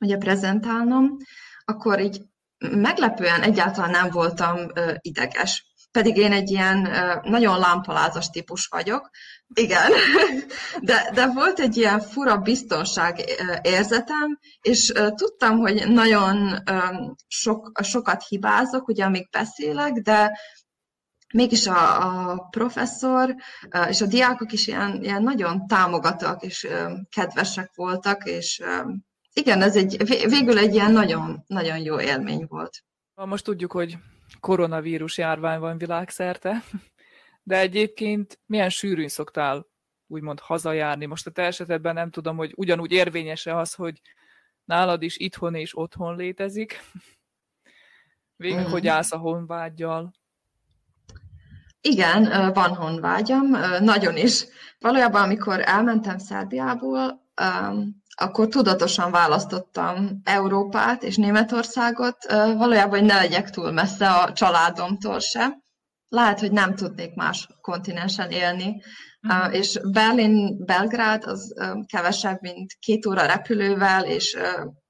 ugye 0.01 0.17
prezentálnom, 0.17 1.17
akkor 1.65 1.99
így 1.99 2.21
meglepően 2.57 3.41
egyáltalán 3.41 3.89
nem 3.89 4.09
voltam 4.09 4.57
ideges. 4.95 5.69
Pedig 5.91 6.17
én 6.17 6.31
egy 6.31 6.49
ilyen 6.51 6.89
nagyon 7.23 7.59
lámpalázas 7.59 8.29
típus 8.29 8.67
vagyok. 8.67 9.09
Igen, 9.53 9.91
de, 10.81 11.11
de 11.13 11.27
volt 11.27 11.59
egy 11.59 11.77
ilyen 11.77 11.99
fura 11.99 12.37
biztonság 12.37 13.23
érzetem, 13.61 14.39
és 14.61 14.91
tudtam, 15.15 15.57
hogy 15.57 15.87
nagyon 15.87 16.63
sok, 17.27 17.71
sokat 17.83 18.23
hibázok, 18.27 18.87
ugye, 18.87 19.03
amíg 19.03 19.29
beszélek, 19.29 19.91
de 19.91 20.39
mégis 21.33 21.67
a, 21.67 22.31
a 22.31 22.47
professzor 22.49 23.35
és 23.89 24.01
a 24.01 24.05
diákok 24.05 24.51
is 24.51 24.67
ilyen, 24.67 25.03
ilyen 25.03 25.23
nagyon 25.23 25.67
támogatóak 25.67 26.43
és 26.43 26.67
kedvesek 27.09 27.71
voltak, 27.75 28.25
és 28.25 28.63
igen, 29.33 29.61
ez 29.61 29.75
egy, 29.75 30.07
végül 30.29 30.57
egy 30.57 30.73
ilyen 30.73 30.91
nagyon, 30.91 31.43
nagyon 31.47 31.77
jó 31.77 31.99
élmény 31.99 32.45
volt. 32.47 32.83
Most 33.15 33.43
tudjuk, 33.43 33.71
hogy 33.71 33.97
koronavírus 34.39 35.17
járvány 35.17 35.59
van 35.59 35.77
világszerte, 35.77 36.63
de 37.43 37.59
egyébként 37.59 38.39
milyen 38.45 38.69
sűrűn 38.69 39.07
szoktál 39.07 39.67
úgymond 40.07 40.39
hazajárni? 40.39 41.05
Most 41.05 41.27
a 41.27 41.31
te 41.31 41.41
esetedben 41.43 41.93
nem 41.93 42.09
tudom, 42.09 42.37
hogy 42.37 42.53
ugyanúgy 42.55 42.91
érvényese 42.91 43.57
az, 43.57 43.73
hogy 43.73 44.01
nálad 44.65 45.01
is 45.01 45.17
itthon 45.17 45.55
és 45.55 45.77
otthon 45.77 46.15
létezik. 46.15 46.81
Végül, 48.35 48.67
mm. 48.67 48.71
hogy 48.71 48.87
állsz 48.87 49.11
a 49.11 49.17
honvágyjal? 49.17 50.11
Igen, 51.81 52.51
van 52.53 52.75
honvágyam, 52.75 53.45
nagyon 53.79 54.17
is. 54.17 54.45
Valójában, 54.79 55.21
amikor 55.21 55.61
elmentem 55.65 56.17
Szerbiából, 56.17 57.29
akkor 58.15 58.47
tudatosan 58.47 59.11
választottam 59.11 60.21
Európát 60.23 61.03
és 61.03 61.15
Németországot, 61.15 62.17
valójában, 62.57 62.99
hogy 62.99 63.07
ne 63.07 63.15
legyek 63.15 63.49
túl 63.49 63.71
messze 63.71 64.09
a 64.09 64.33
családomtól 64.33 65.19
se. 65.19 65.59
Lehet, 66.07 66.39
hogy 66.39 66.51
nem 66.51 66.75
tudnék 66.75 67.15
más 67.15 67.47
kontinensen 67.61 68.29
élni, 68.29 68.81
uh-huh. 69.21 69.55
és 69.55 69.79
Berlin, 69.91 70.65
Belgrád 70.65 71.23
az 71.23 71.53
kevesebb, 71.85 72.41
mint 72.41 72.73
két 72.79 73.05
óra 73.05 73.25
repülővel, 73.25 74.05
és 74.05 74.37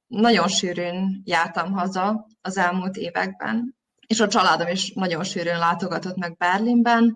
nagyon 0.07 0.47
sűrűn 0.47 1.21
jártam 1.23 1.71
haza 1.71 2.27
az 2.41 2.57
elmúlt 2.57 2.95
években, 2.95 3.75
és 4.11 4.19
a 4.19 4.27
családom 4.27 4.67
is 4.67 4.93
nagyon 4.93 5.23
sűrűn 5.23 5.57
látogatott 5.57 6.15
meg 6.15 6.37
Berlinben, 6.37 7.15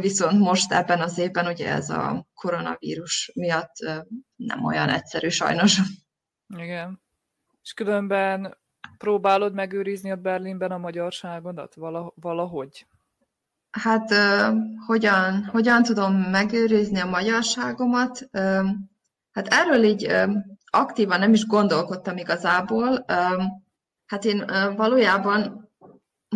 viszont 0.00 0.38
most 0.38 0.72
ebben 0.72 1.00
az 1.00 1.18
évben 1.18 1.46
ugye 1.46 1.68
ez 1.68 1.90
a 1.90 2.26
koronavírus 2.34 3.30
miatt 3.34 3.72
nem 4.36 4.64
olyan 4.64 4.88
egyszerű 4.88 5.28
sajnos. 5.28 5.80
Igen. 6.56 7.02
És 7.62 7.72
különben 7.72 8.58
próbálod 8.98 9.54
megőrizni 9.54 10.10
a 10.10 10.16
Berlinben 10.16 10.70
a 10.70 10.78
magyarságodat 10.78 11.74
valahogy? 12.14 12.86
Hát 13.70 14.14
hogyan, 14.86 15.44
hogyan 15.44 15.82
tudom 15.82 16.14
megőrizni 16.14 17.00
a 17.00 17.06
magyarságomat? 17.06 18.28
Hát 19.32 19.46
erről 19.48 19.84
így 19.84 20.12
aktívan 20.64 21.18
nem 21.18 21.32
is 21.32 21.46
gondolkodtam 21.46 22.16
igazából. 22.16 23.04
Hát 24.06 24.24
én 24.24 24.46
valójában 24.76 25.65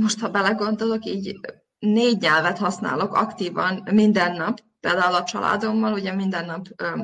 most, 0.00 0.20
ha 0.20 0.28
belegondolok, 0.28 1.04
így 1.04 1.40
négy 1.78 2.20
nyelvet 2.20 2.58
használok 2.58 3.14
aktívan 3.14 3.88
minden 3.92 4.36
nap, 4.36 4.58
például 4.80 5.14
a 5.14 5.24
családommal, 5.24 5.92
ugye 5.92 6.14
minden 6.14 6.44
nap 6.44 6.66
ö, 6.76 7.00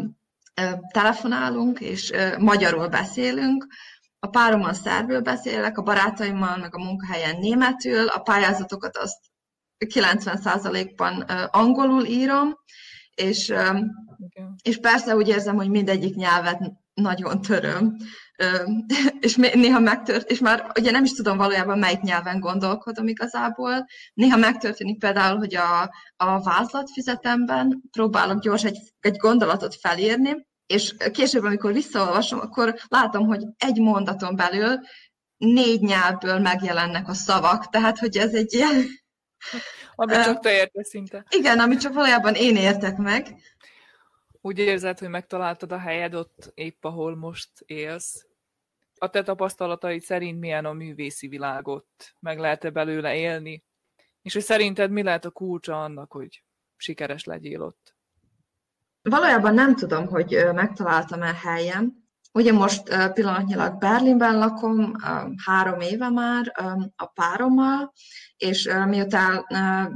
telefonálunk, 0.93 1.81
és 1.81 2.11
ö, 2.11 2.39
magyarul 2.39 2.89
beszélünk, 2.89 3.67
a 4.19 4.29
párommal 4.29 4.73
szerbül 4.73 5.21
beszélek, 5.21 5.79
a 5.79 5.83
barátaimmal, 5.83 6.57
meg 6.57 6.75
a 6.75 6.85
munkahelyen 6.85 7.39
németül, 7.39 8.09
a 8.09 8.19
pályázatokat 8.19 8.97
azt 8.97 9.19
90%-ban 9.85 11.21
angolul 11.51 12.05
írom, 12.05 12.55
és, 13.15 13.53
és 14.63 14.79
persze 14.81 15.17
úgy 15.17 15.29
érzem, 15.29 15.57
hogy 15.57 15.69
mindegyik 15.69 16.15
nyelvet 16.15 16.73
nagyon 16.95 17.41
töröm 17.41 17.97
és 19.21 19.37
néha 19.37 19.79
megtört, 19.79 20.31
és 20.31 20.39
már 20.39 20.73
ugye 20.79 20.91
nem 20.91 21.05
is 21.05 21.13
tudom 21.13 21.37
valójában 21.37 21.79
melyik 21.79 22.01
nyelven 22.01 22.41
gondolkodom 22.41 23.09
igazából. 23.09 23.87
Néha 24.15 24.37
megtörténik 24.37 24.99
például, 24.99 25.39
hogy 25.39 25.55
a, 25.55 25.95
a 26.17 26.43
vázlatfizetemben 26.43 27.83
próbálok 27.91 28.43
gyors 28.43 28.65
egy, 28.65 28.79
egy 29.01 29.17
gondolatot 29.17 29.75
felírni, 29.75 30.47
és 30.67 30.95
később, 31.13 31.45
amikor 31.45 31.73
visszaolvasom, 31.73 32.41
akkor 32.41 32.75
látom, 32.89 33.27
hogy 33.27 33.45
egy 33.59 33.81
mondaton 33.81 34.37
belül 34.37 34.81
négy 35.37 35.81
nyelvből 35.81 36.39
megjelennek 36.39 37.09
a 37.09 37.15
szavak, 37.15 37.69
tehát 37.69 37.99
hogy 37.99 38.17
ez 38.17 38.35
egy 38.35 38.53
ilyen... 38.55 38.75
Amit 39.99 40.25
csak 40.25 40.41
te 40.41 40.53
értesz 40.53 40.89
szinte. 40.89 41.25
Igen, 41.31 41.59
amit 41.59 41.81
csak 41.81 41.95
valójában 41.95 42.35
én 42.35 42.57
értek 42.57 42.97
meg. 42.97 43.37
Úgy 44.41 44.59
érzed, 44.59 44.99
hogy 44.99 45.09
megtaláltad 45.09 45.73
a 45.73 45.79
helyed 45.79 46.15
ott 46.15 46.51
épp, 46.55 46.85
ahol 46.85 47.17
most 47.17 47.51
élsz? 47.65 48.26
A 49.07 49.11
te 49.11 49.23
tapasztalataid 49.23 50.03
szerint 50.03 50.41
milyen 50.41 50.65
a 50.65 50.73
művészi 50.73 51.29
világot? 51.29 51.87
Meg 52.21 52.39
lehet-e 52.39 52.71
belőle 52.71 53.15
élni? 53.15 53.65
És 54.23 54.33
hogy 54.33 54.43
szerinted 54.43 54.91
mi 54.91 55.03
lehet 55.03 55.25
a 55.25 55.31
kulcsa 55.31 55.83
annak, 55.83 56.13
hogy 56.13 56.45
sikeres 56.77 57.25
legyél 57.25 57.63
ott? 57.63 57.97
Valójában 59.03 59.55
nem 59.55 59.75
tudom, 59.75 60.07
hogy 60.07 60.47
megtaláltam-e 60.53 61.35
helyem. 61.35 61.93
Ugye 62.33 62.53
most 62.53 63.13
pillanatnyilag 63.13 63.79
Berlinben 63.79 64.39
lakom, 64.39 64.93
három 65.45 65.81
éve 65.81 66.09
már 66.11 66.53
a 66.97 67.07
párommal, 67.07 67.93
és 68.37 68.71
miután 68.87 69.45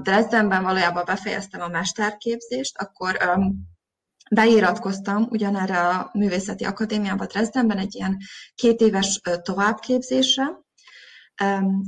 Dresdenben 0.02 0.62
valójában 0.62 1.04
befejeztem 1.06 1.60
a 1.60 1.68
mesterképzést, 1.68 2.78
akkor 2.78 3.16
beiratkoztam 4.34 5.26
ugyanerre 5.30 5.88
a 5.88 6.10
Művészeti 6.12 6.64
Akadémiába 6.64 7.26
Dresdenben 7.26 7.78
egy 7.78 7.94
ilyen 7.94 8.16
két 8.54 8.80
éves 8.80 9.20
továbbképzésre, 9.42 10.44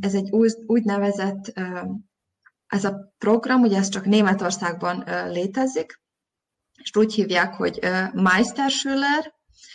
Ez 0.00 0.14
egy 0.14 0.30
úgynevezett, 0.66 1.52
ez 2.66 2.84
a 2.84 3.14
program, 3.18 3.62
ugye 3.62 3.78
ez 3.78 3.88
csak 3.88 4.04
Németországban 4.04 5.04
létezik, 5.28 6.00
és 6.82 6.96
úgy 6.96 7.14
hívják, 7.14 7.54
hogy 7.54 7.78
Meisterschüler 8.12 9.34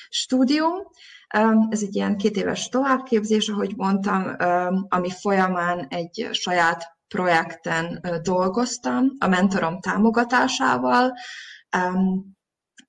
Studium. 0.09 0.89
Ez 1.69 1.81
egy 1.81 1.95
ilyen 1.95 2.17
két 2.17 2.35
éves 2.35 2.69
továbbképzés, 2.69 3.47
ahogy 3.47 3.75
mondtam, 3.75 4.35
ami 4.87 5.09
folyamán 5.11 5.87
egy 5.89 6.29
saját 6.31 6.97
projekten 7.07 8.05
dolgoztam, 8.21 9.11
a 9.19 9.27
mentorom 9.27 9.79
támogatásával, 9.79 11.13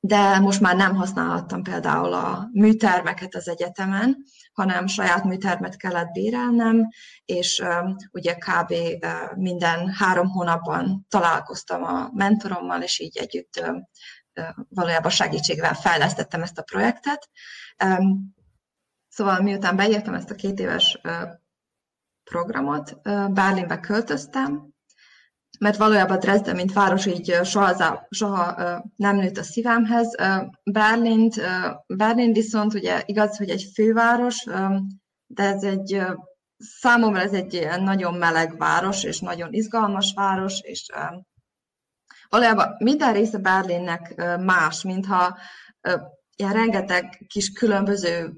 de 0.01 0.39
most 0.39 0.61
már 0.61 0.77
nem 0.77 0.95
használhattam 0.95 1.63
például 1.63 2.13
a 2.13 2.49
műtermeket 2.53 3.35
az 3.35 3.49
egyetemen, 3.49 4.17
hanem 4.53 4.87
saját 4.87 5.25
műtermet 5.25 5.77
kellett 5.77 6.11
bérelnem, 6.11 6.89
és 7.25 7.63
ugye 8.11 8.35
kb. 8.35 8.75
minden 9.35 9.89
három 9.89 10.29
hónapban 10.29 11.07
találkoztam 11.09 11.83
a 11.83 12.11
mentorommal, 12.15 12.83
és 12.83 12.99
így 12.99 13.17
együtt 13.17 13.73
valójában 14.69 15.11
segítségvel 15.11 15.75
fejlesztettem 15.75 16.43
ezt 16.43 16.59
a 16.59 16.63
projektet. 16.63 17.29
Szóval 19.09 19.41
miután 19.41 19.77
beírtam 19.77 20.15
ezt 20.15 20.31
a 20.31 20.35
két 20.35 20.59
éves 20.59 21.01
programot, 22.25 23.03
Berlinbe 23.33 23.81
költöztem, 23.81 24.77
mert 25.59 25.77
valójában 25.77 26.19
Dresden, 26.19 26.57
mint 26.57 26.73
város 26.73 27.07
így 27.07 27.39
soha, 27.45 28.07
soha 28.11 28.55
nem 28.97 29.17
nőtt 29.17 29.37
a 29.37 29.43
szívemhez. 29.43 30.15
Berlin, 30.65 31.31
Berlin 31.87 32.33
viszont 32.33 32.75
ugye 32.75 33.03
igaz, 33.05 33.37
hogy 33.37 33.51
egy 33.51 33.71
főváros, 33.75 34.45
de 35.27 35.43
ez 35.43 35.63
egy 35.63 36.03
számomra 36.59 37.21
ez 37.21 37.33
egy 37.33 37.55
ilyen 37.55 37.83
nagyon 37.83 38.15
meleg 38.15 38.57
város, 38.59 39.05
és 39.05 39.21
nagyon 39.21 39.53
izgalmas 39.53 40.13
város, 40.15 40.61
és 40.61 40.87
valójában 42.29 42.75
minden 42.79 43.13
része 43.13 43.39
Berlinnek 43.39 44.15
más, 44.41 44.83
mintha 44.83 45.39
ilyen 46.37 46.53
rengeteg 46.53 47.25
kis 47.29 47.53
különböző 47.53 48.33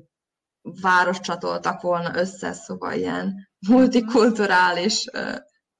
város 0.62 1.20
csatoltak 1.20 1.80
volna 1.80 2.18
össze, 2.18 2.52
szóval 2.52 2.92
ilyen 2.92 3.48
multikulturális 3.68 5.04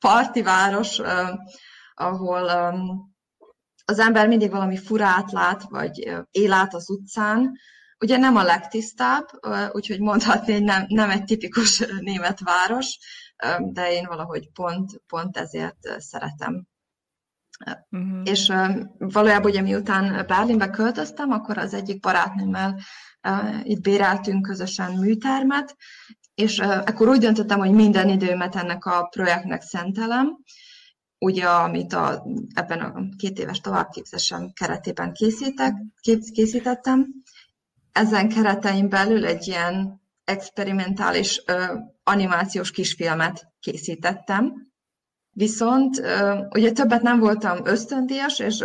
partiváros, 0.01 1.01
ahol 1.95 2.49
az 3.85 3.99
ember 3.99 4.29
mindig 4.29 4.51
valami 4.51 4.77
furát 4.77 5.33
lát, 5.33 5.63
vagy 5.63 5.99
él 6.31 6.53
át 6.53 6.75
az 6.75 6.91
utcán. 6.91 7.53
Ugye 7.99 8.17
nem 8.17 8.37
a 8.37 8.43
legtisztább, 8.43 9.29
úgyhogy 9.73 10.01
mondhatni, 10.01 10.53
hogy 10.53 10.63
nem, 10.63 10.85
nem 10.89 11.11
egy 11.11 11.25
tipikus 11.25 11.85
német 11.99 12.41
város, 12.41 12.99
de 13.59 13.93
én 13.93 14.07
valahogy 14.07 14.51
pont, 14.53 15.03
pont 15.07 15.37
ezért 15.37 15.79
szeretem. 15.99 16.67
Uh-huh. 17.91 18.21
És 18.25 18.53
valójában 18.99 19.51
ugye 19.51 19.61
miután 19.61 20.27
Berlinbe 20.27 20.71
költöztem, 20.71 21.31
akkor 21.31 21.59
az 21.59 21.75
egyik 21.75 22.01
barátnőmmel 22.01 22.81
itt 23.63 23.81
béreltünk 23.81 24.43
közösen 24.47 24.93
műtermet, 24.93 25.77
és 26.41 26.59
akkor 26.59 27.09
úgy 27.09 27.19
döntöttem, 27.19 27.59
hogy 27.59 27.71
minden 27.71 28.09
időmet 28.09 28.57
ennek 28.57 28.85
a 28.85 29.03
projektnek 29.03 29.63
szentelem, 29.63 30.39
ugye, 31.19 31.47
amit 31.47 31.93
a, 31.93 32.27
ebben 32.55 32.81
a 32.81 33.03
két 33.17 33.39
éves 33.39 33.61
továbbképzésem 33.61 34.53
keretében 34.53 35.13
készítek, 35.13 35.75
készítettem. 36.33 37.07
Ezen 37.93 38.29
keretein 38.29 38.89
belül 38.89 39.27
egy 39.27 39.47
ilyen 39.47 40.01
experimentális 40.25 41.43
ö, 41.47 41.75
animációs 42.05 42.71
kisfilmet 42.71 43.47
készítettem. 43.61 44.69
Viszont 45.31 46.03
ugye 46.55 46.73
többet 46.73 47.03
nem 47.03 47.19
voltam 47.19 47.67
ösztöndíjas, 47.67 48.39
és 48.39 48.63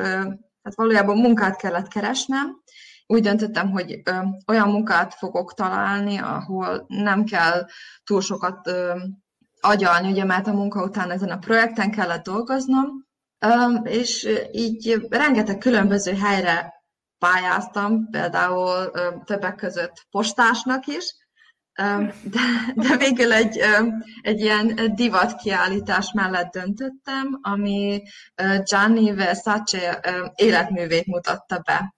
hát 0.64 0.76
valójában 0.76 1.18
munkát 1.18 1.58
kellett 1.58 1.88
keresnem, 1.88 2.64
úgy 3.08 3.22
döntöttem, 3.22 3.72
hogy 3.72 4.02
ö, 4.04 4.12
olyan 4.48 4.70
munkát 4.70 5.14
fogok 5.14 5.54
találni, 5.54 6.18
ahol 6.18 6.86
nem 6.88 7.24
kell 7.24 7.66
túl 8.04 8.22
sokat 8.22 8.68
ö, 8.68 8.96
agyalni, 9.60 10.12
ugye, 10.12 10.24
mert 10.24 10.48
a 10.48 10.54
munka 10.54 10.84
után 10.84 11.12
ezen 11.12 11.30
a 11.30 11.38
projekten 11.38 11.92
kellett 11.92 12.24
dolgoznom, 12.24 13.06
ö, 13.40 13.74
és 13.84 14.30
így 14.52 15.08
rengeteg 15.10 15.58
különböző 15.58 16.14
helyre 16.14 16.74
pályáztam, 17.18 18.10
például 18.10 18.90
ö, 18.94 19.10
többek 19.26 19.56
között 19.56 20.08
postásnak 20.10 20.86
is, 20.86 21.16
de, 22.24 22.42
de 22.76 22.98
végül 22.98 23.34
egy, 23.34 23.60
egy 24.22 24.40
ilyen 24.40 24.96
divat 24.96 25.36
kiállítás 25.36 26.12
mellett 26.12 26.52
döntöttem, 26.52 27.40
ami 27.42 28.04
Gianni 28.64 29.14
Versace 29.14 30.00
életművét 30.36 31.06
mutatta 31.06 31.60
be 31.60 31.94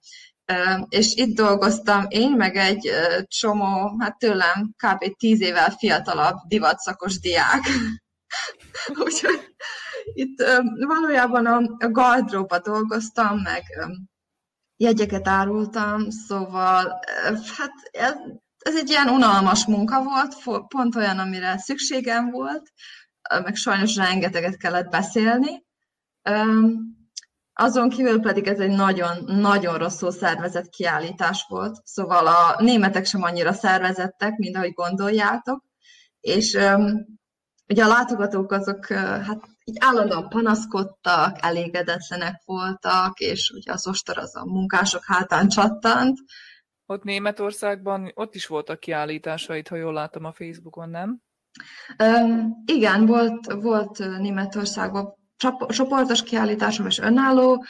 és 0.88 1.14
itt 1.14 1.36
dolgoztam 1.36 2.04
én, 2.08 2.30
meg 2.30 2.56
egy 2.56 2.90
csomó, 3.24 3.96
hát 3.98 4.18
tőlem 4.18 4.74
kb. 4.76 5.16
tíz 5.16 5.40
évvel 5.40 5.70
fiatalabb 5.70 6.36
divatszakos 6.48 7.20
diák. 7.20 7.62
Úgyhogy 9.04 9.54
itt 10.12 10.44
valójában 10.86 11.46
a 11.46 11.90
gardróba 11.90 12.58
dolgoztam, 12.58 13.38
meg 13.38 13.62
jegyeket 14.76 15.28
árultam, 15.28 16.10
szóval 16.10 17.00
hát 17.56 17.72
ez, 17.90 18.14
ez 18.58 18.76
egy 18.76 18.88
ilyen 18.88 19.08
unalmas 19.08 19.66
munka 19.66 20.02
volt, 20.02 20.34
pont 20.68 20.96
olyan, 20.96 21.18
amire 21.18 21.58
szükségem 21.58 22.30
volt, 22.30 22.72
meg 23.28 23.54
sajnos 23.54 23.96
rengeteget 23.96 24.56
kellett 24.56 24.88
beszélni. 24.88 25.66
Azon 27.60 27.88
kívül 27.88 28.20
pedig 28.20 28.46
ez 28.46 28.58
egy 28.58 28.70
nagyon-nagyon 28.70 29.78
rosszul 29.78 30.10
szervezett 30.10 30.68
kiállítás 30.68 31.44
volt, 31.48 31.80
szóval 31.84 32.26
a 32.26 32.62
németek 32.62 33.04
sem 33.04 33.22
annyira 33.22 33.52
szervezettek, 33.52 34.36
mint 34.36 34.56
ahogy 34.56 34.72
gondoljátok, 34.72 35.64
és 36.20 36.54
um, 36.54 37.06
ugye 37.68 37.84
a 37.84 37.88
látogatók 37.88 38.52
azok 38.52 38.86
hát 38.86 39.40
így 39.64 39.76
állandóan 39.80 40.28
panaszkodtak, 40.28 41.36
elégedetlenek 41.40 42.42
voltak, 42.44 43.18
és 43.18 43.50
ugye 43.50 43.72
az 43.72 43.86
ostor 43.86 44.18
az 44.18 44.36
a 44.36 44.44
munkások 44.44 45.04
hátán 45.04 45.48
csattant. 45.48 46.18
Ott 46.86 47.02
Németországban, 47.02 48.12
ott 48.14 48.34
is 48.34 48.46
voltak 48.46 48.80
kiállításait, 48.80 49.68
ha 49.68 49.76
jól 49.76 49.92
látom 49.92 50.24
a 50.24 50.32
Facebookon, 50.32 50.88
nem? 50.88 51.20
Um, 52.02 52.62
igen, 52.64 53.06
volt, 53.06 53.52
volt 53.52 53.98
Németországban 53.98 55.17
csoportos 55.68 56.22
kiállításom 56.22 56.86
és 56.86 56.98
önálló 56.98 57.64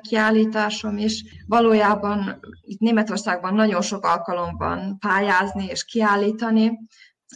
kiállításom 0.00 0.98
is. 0.98 1.24
Valójában 1.46 2.40
itt 2.60 2.78
Németországban 2.78 3.54
nagyon 3.54 3.82
sok 3.82 4.04
alkalom 4.04 4.56
van 4.56 4.98
pályázni 4.98 5.66
és 5.66 5.84
kiállítani, 5.84 6.78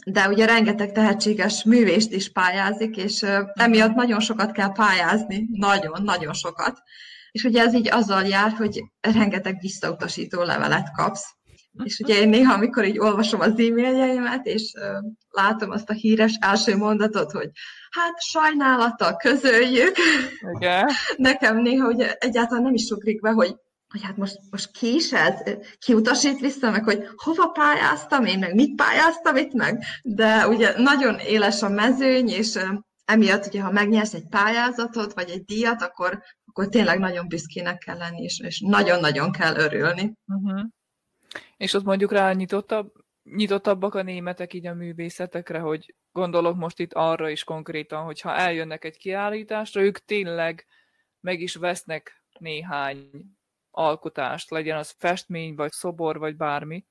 de 0.05 0.27
ugye 0.27 0.45
rengeteg 0.45 0.91
tehetséges 0.91 1.63
művést 1.63 2.11
is 2.11 2.31
pályázik, 2.31 2.97
és 2.97 3.25
emiatt 3.53 3.93
nagyon 3.93 4.19
sokat 4.19 4.51
kell 4.51 4.71
pályázni, 4.71 5.47
nagyon-nagyon 5.51 6.33
sokat. 6.33 6.81
És 7.31 7.43
ugye 7.43 7.61
ez 7.61 7.73
így 7.73 7.89
azzal 7.91 8.23
jár, 8.23 8.51
hogy 8.51 8.81
rengeteg 9.01 9.57
visszautasító 9.59 10.43
levelet 10.43 10.91
kapsz. 10.95 11.35
És 11.83 11.99
ugye 11.99 12.19
én 12.19 12.29
néha, 12.29 12.53
amikor 12.53 12.85
így 12.85 12.99
olvasom 12.99 13.39
az 13.39 13.49
e-mailjeimet, 13.49 14.45
és 14.45 14.73
uh, 14.75 15.11
látom 15.29 15.69
azt 15.69 15.89
a 15.89 15.93
híres 15.93 16.37
első 16.39 16.77
mondatot, 16.77 17.31
hogy 17.31 17.49
hát 17.89 18.21
sajnálata, 18.21 19.15
közöljük. 19.15 19.95
Igen. 20.53 20.89
Nekem 21.17 21.57
néha 21.57 21.87
ugye 21.87 22.13
egyáltalán 22.13 22.63
nem 22.63 22.73
is 22.73 22.85
sokrik 22.85 23.21
be, 23.21 23.29
hogy 23.29 23.55
hogy 23.91 24.03
hát 24.03 24.17
most, 24.17 24.39
most 24.51 24.71
ki 24.71 24.93
is 24.93 25.13
ez? 25.13 25.33
Ki 25.79 25.93
utasít 25.93 26.39
vissza, 26.39 26.71
meg 26.71 26.83
hogy 26.83 27.07
hova 27.15 27.47
pályáztam 27.47 28.25
én, 28.25 28.39
meg 28.39 28.55
mit 28.55 28.75
pályáztam 28.75 29.35
itt 29.35 29.53
meg? 29.53 29.83
De 30.03 30.47
ugye 30.47 30.73
nagyon 30.77 31.19
éles 31.19 31.61
a 31.61 31.69
mezőny, 31.69 32.29
és 32.29 32.59
emiatt, 33.05 33.45
ugye, 33.45 33.61
ha 33.61 33.71
megnyersz 33.71 34.13
egy 34.13 34.27
pályázatot, 34.29 35.13
vagy 35.13 35.29
egy 35.29 35.43
díjat, 35.43 35.81
akkor, 35.81 36.21
akkor 36.45 36.67
tényleg 36.67 36.99
nagyon 36.99 37.27
büszkének 37.27 37.77
kell 37.77 37.97
lenni, 37.97 38.23
és, 38.23 38.39
és 38.39 38.63
nagyon-nagyon 38.65 39.31
kell 39.31 39.55
örülni. 39.55 40.13
Uh-huh. 40.27 40.61
És 41.57 41.73
ott 41.73 41.83
mondjuk 41.83 42.11
rá 42.11 42.31
nyitottabb, 42.33 42.93
nyitottabbak 43.23 43.95
a 43.95 44.01
németek 44.01 44.53
így 44.53 44.67
a 44.67 44.73
művészetekre, 44.73 45.59
hogy 45.59 45.95
gondolok 46.11 46.55
most 46.55 46.79
itt 46.79 46.93
arra 46.93 47.29
is 47.29 47.43
konkrétan, 47.43 48.03
hogy 48.03 48.21
ha 48.21 48.35
eljönnek 48.35 48.85
egy 48.85 48.97
kiállításra, 48.97 49.81
ők 49.81 49.97
tényleg 49.97 50.65
meg 51.19 51.39
is 51.39 51.55
vesznek 51.55 52.23
néhány 52.39 53.09
alkotást, 53.71 54.49
legyen 54.49 54.77
az 54.77 54.95
festmény, 54.97 55.55
vagy 55.55 55.71
szobor, 55.71 56.17
vagy 56.17 56.35
bármi. 56.35 56.85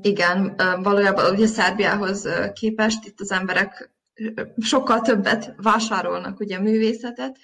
Igen, 0.00 0.56
valójában 0.82 1.32
ugye 1.32 1.46
Szerbiához 1.46 2.28
képest 2.52 3.06
itt 3.06 3.20
az 3.20 3.32
emberek 3.32 3.90
sokkal 4.58 5.00
többet 5.00 5.54
vásárolnak 5.56 6.40
ugye 6.40 6.60
művészetet, 6.60 7.38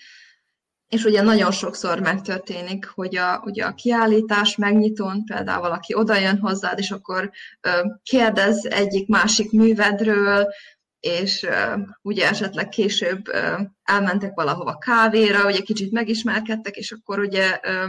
és 0.89 1.05
ugye 1.05 1.23
nagyon 1.23 1.51
sokszor 1.51 2.01
megtörténik, 2.01 2.87
hogy 2.87 3.17
a, 3.17 3.43
ugye 3.45 3.65
a 3.65 3.75
kiállítás 3.75 4.57
megnyitón 4.57 5.25
például 5.25 5.61
valaki 5.61 5.95
oda 5.95 6.17
jön 6.17 6.39
hozzád, 6.39 6.79
és 6.79 6.91
akkor 6.91 7.31
ö, 7.61 7.71
kérdez 8.03 8.65
egyik-másik 8.65 9.51
művedről, 9.51 10.53
és 11.01 11.43
ö, 11.43 11.77
ugye 12.03 12.29
esetleg 12.29 12.69
később 12.69 13.29
ö, 13.29 13.61
elmentek 13.83 14.35
valahova 14.35 14.79
kávéra, 14.79 15.47
ugye 15.47 15.61
kicsit 15.61 15.93
megismerkedtek, 15.93 16.77
és 16.77 16.93
akkor 16.93 17.19
ugye... 17.19 17.61
Ö, 17.63 17.85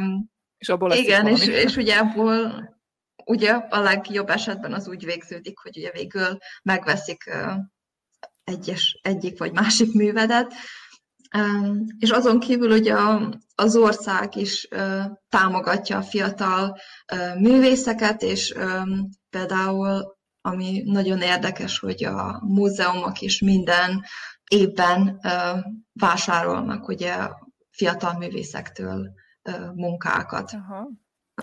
és 0.57 0.69
abból 0.69 0.91
igen, 0.91 1.27
és, 1.27 1.47
és 1.47 1.75
ugye 1.75 1.97
abból 1.97 2.69
ugye 3.25 3.51
a 3.51 3.79
legjobb 3.79 4.29
esetben 4.29 4.73
az 4.73 4.87
úgy 4.87 5.05
végződik, 5.05 5.59
hogy 5.59 5.77
ugye 5.77 5.91
végül 5.91 6.37
megveszik 6.63 7.23
ö, 7.27 7.51
egyes, 8.43 8.99
egyik 9.01 9.37
vagy 9.37 9.51
másik 9.51 9.93
művedet, 9.93 10.53
és 11.99 12.09
azon 12.09 12.39
kívül 12.39 12.71
ugye 12.71 12.95
az 13.55 13.75
ország 13.75 14.35
is 14.35 14.67
támogatja 15.29 15.97
a 15.97 16.01
fiatal 16.01 16.77
művészeket, 17.39 18.21
és 18.21 18.55
például, 19.29 20.15
ami 20.41 20.81
nagyon 20.85 21.21
érdekes, 21.21 21.79
hogy 21.79 22.03
a 22.03 22.41
múzeumok 22.45 23.21
is 23.21 23.41
minden 23.41 24.03
évben 24.51 25.19
vásárolnak 25.93 26.87
ugye 26.87 27.15
fiatal 27.69 28.17
művészektől 28.17 29.13
munkákat. 29.73 30.51
Aha. 30.51 30.89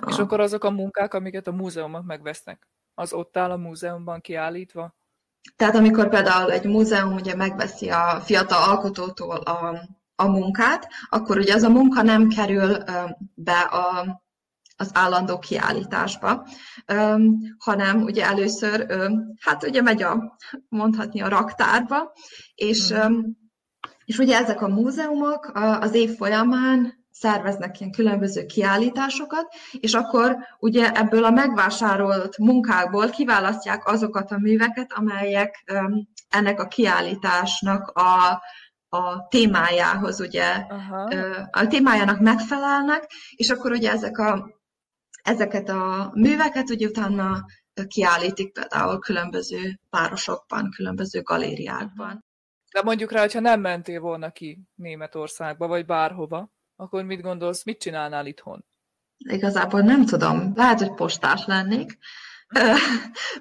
És 0.07 0.19
akkor 0.19 0.41
azok 0.41 0.65
a 0.65 0.71
munkák, 0.71 1.15
amiket 1.15 1.47
a 1.47 1.53
múzeumok 1.53 2.05
megvesznek, 2.05 2.69
az 2.95 3.13
ott 3.13 3.37
áll 3.37 3.51
a 3.51 3.57
múzeumban 3.57 4.21
kiállítva? 4.21 4.95
Tehát 5.57 5.75
amikor 5.75 6.09
például 6.09 6.53
egy 6.53 6.65
múzeum 6.65 7.15
ugye 7.15 7.35
megveszi 7.35 7.91
a 7.91 8.21
fiatal 8.25 8.63
alkotótól 8.71 9.37
a, 9.37 9.89
a 10.17 10.27
munkát, 10.27 10.89
akkor 11.09 11.39
ugye 11.39 11.55
az 11.55 11.63
a 11.63 11.69
munka 11.69 12.03
nem 12.03 12.29
kerül 12.29 12.77
be 13.35 13.61
a, 13.61 14.23
az 14.77 14.91
állandó 14.95 15.39
kiállításba, 15.39 16.47
hanem 17.59 18.03
ugye 18.03 18.25
először, 18.25 18.87
hát 19.41 19.65
ugye 19.65 19.83
megy 19.83 20.03
a, 20.03 20.37
mondhatni 20.69 21.21
a 21.21 21.29
raktárba, 21.29 22.13
és, 22.55 22.93
hmm. 22.93 23.37
és 24.05 24.19
ugye 24.19 24.37
ezek 24.37 24.63
a 24.63 24.69
múzeumok 24.69 25.51
az 25.81 25.95
év 25.95 26.17
folyamán 26.17 27.04
szerveznek 27.15 27.81
ilyen 27.81 27.93
különböző 27.93 28.47
kiállításokat, 28.47 29.55
és 29.71 29.95
akkor 29.95 30.37
ugye 30.59 30.93
ebből 30.93 31.25
a 31.25 31.31
megvásárolt 31.31 32.39
munkákból 32.39 33.11
kiválasztják 33.11 33.87
azokat 33.87 34.31
a 34.31 34.39
műveket, 34.39 34.93
amelyek 34.93 35.65
ennek 36.29 36.61
a 36.61 36.69
kiállításnak 36.69 37.89
a, 37.89 38.43
a 38.97 39.29
témájához, 39.29 40.21
ugye, 40.21 40.67
Aha. 40.69 41.03
a 41.51 41.67
témájának 41.67 42.21
megfelelnek, 42.21 43.11
és 43.37 43.51
akkor 43.51 43.73
ugye 43.73 43.91
ezek 43.91 44.19
a, 44.19 44.61
ezeket 45.23 45.69
a 45.69 46.11
műveket 46.15 46.71
ugye 46.71 46.87
utána 46.87 47.45
kiállítik 47.87 48.53
például 48.53 48.99
különböző 48.99 49.81
városokban, 49.91 50.71
különböző 50.77 51.23
galériákban. 51.23 52.25
De 52.73 52.83
mondjuk 52.83 53.13
rá, 53.13 53.21
hogyha 53.21 53.41
nem 53.41 53.61
mentél 53.61 54.01
volna 54.01 54.31
ki 54.31 54.61
Németországba, 54.75 55.67
vagy 55.67 55.87
bárhova, 55.87 56.53
akkor 56.77 57.05
mit 57.05 57.21
gondolsz, 57.21 57.65
mit 57.65 57.79
csinálnál 57.81 58.27
itthon? 58.27 58.65
Igazából 59.19 59.81
nem 59.81 60.07
tudom. 60.07 60.53
Lehet, 60.55 60.79
hogy 60.79 60.95
postás 60.95 61.47
lennék. 61.47 61.99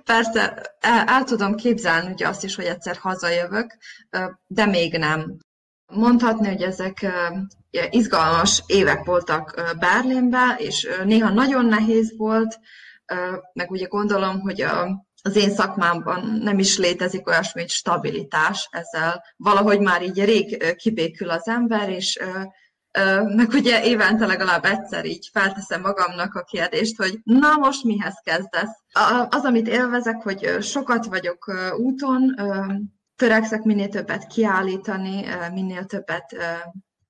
Persze, 0.03 0.61
el, 0.79 1.23
tudom 1.23 1.55
képzelni 1.55 2.11
ugye 2.11 2.27
azt 2.27 2.43
is, 2.43 2.55
hogy 2.55 2.65
egyszer 2.65 2.95
hazajövök, 2.97 3.77
de 4.47 4.65
még 4.65 4.97
nem. 4.97 5.37
Mondhatni, 5.85 6.47
hogy 6.47 6.61
ezek 6.61 7.05
izgalmas 7.89 8.63
évek 8.67 9.05
voltak 9.05 9.75
Berlinben, 9.79 10.55
és 10.57 10.87
néha 11.03 11.29
nagyon 11.29 11.65
nehéz 11.65 12.13
volt, 12.17 12.59
meg 13.53 13.71
ugye 13.71 13.85
gondolom, 13.85 14.39
hogy 14.39 14.61
a, 14.61 15.05
az 15.21 15.35
én 15.35 15.49
szakmámban 15.49 16.39
nem 16.41 16.59
is 16.59 16.77
létezik 16.77 17.27
olyasmi, 17.27 17.61
hogy 17.61 17.69
stabilitás, 17.69 18.67
ezzel 18.71 19.23
valahogy 19.37 19.79
már 19.79 20.01
így 20.01 20.23
rég 20.23 20.75
kibékül 20.75 21.29
az 21.29 21.47
ember, 21.47 21.89
és 21.89 22.19
meg 23.35 23.49
ugye 23.49 23.83
évente 23.83 24.25
legalább 24.25 24.65
egyszer 24.65 25.05
így 25.05 25.29
felteszem 25.33 25.81
magamnak 25.81 26.35
a 26.35 26.43
kérdést, 26.43 26.97
hogy 26.97 27.19
na 27.23 27.57
most 27.57 27.83
mihez 27.83 28.21
kezdesz? 28.23 28.83
Az, 29.29 29.43
amit 29.43 29.67
élvezek, 29.67 30.21
hogy 30.21 30.57
sokat 30.61 31.05
vagyok 31.05 31.53
úton, 31.77 32.35
törekszek 33.15 33.63
minél 33.63 33.89
többet 33.89 34.27
kiállítani, 34.27 35.25
minél 35.53 35.85
többet 35.85 36.35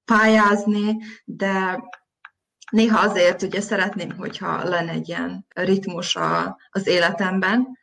pályázni, 0.05 0.97
de 1.25 1.83
néha 2.71 2.99
azért 2.99 3.41
ugye 3.41 3.61
szeretném, 3.61 4.11
hogyha 4.17 4.63
lenne 4.63 4.91
egy 4.91 5.07
ilyen 5.07 5.45
ritmus 5.55 6.17
az 6.69 6.87
életemben, 6.87 7.81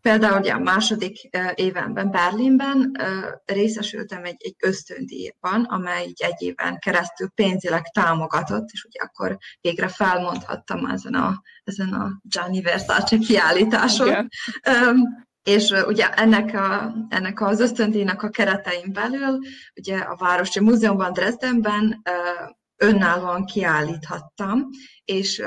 Például 0.00 0.38
ugye 0.38 0.52
a 0.52 0.58
második 0.58 1.28
évenben 1.54 2.10
Berlinben 2.10 2.96
részesültem 3.44 4.24
egy, 4.24 4.36
egy 4.38 4.54
ösztöndíjban, 4.58 5.64
amely 5.64 6.04
így 6.06 6.22
egy 6.22 6.42
éven 6.42 6.78
keresztül 6.78 7.28
pénzileg 7.28 7.82
támogatott, 7.82 8.68
és 8.72 8.84
ugye 8.84 9.00
akkor 9.00 9.36
végre 9.60 9.88
felmondhattam 9.88 10.86
ezen 10.86 11.14
a, 11.14 11.42
ezen 11.64 11.92
a 11.92 12.20
Gianni 12.22 12.62
Versace 12.62 13.18
kiállításon. 13.18 14.08
Okay. 14.08 14.26
És 15.42 15.70
ugye 15.86 16.10
ennek, 16.10 16.54
a, 16.54 16.94
ennek 17.08 17.40
az 17.40 17.60
ösztöndíjnak 17.60 18.22
a 18.22 18.28
keretein 18.28 18.92
belül, 18.92 19.38
ugye 19.74 19.98
a 19.98 20.16
Városi 20.16 20.60
Múzeumban 20.60 21.12
Dresdenben 21.12 22.02
önállóan 22.76 23.44
kiállíthattam, 23.44 24.68
és 25.04 25.42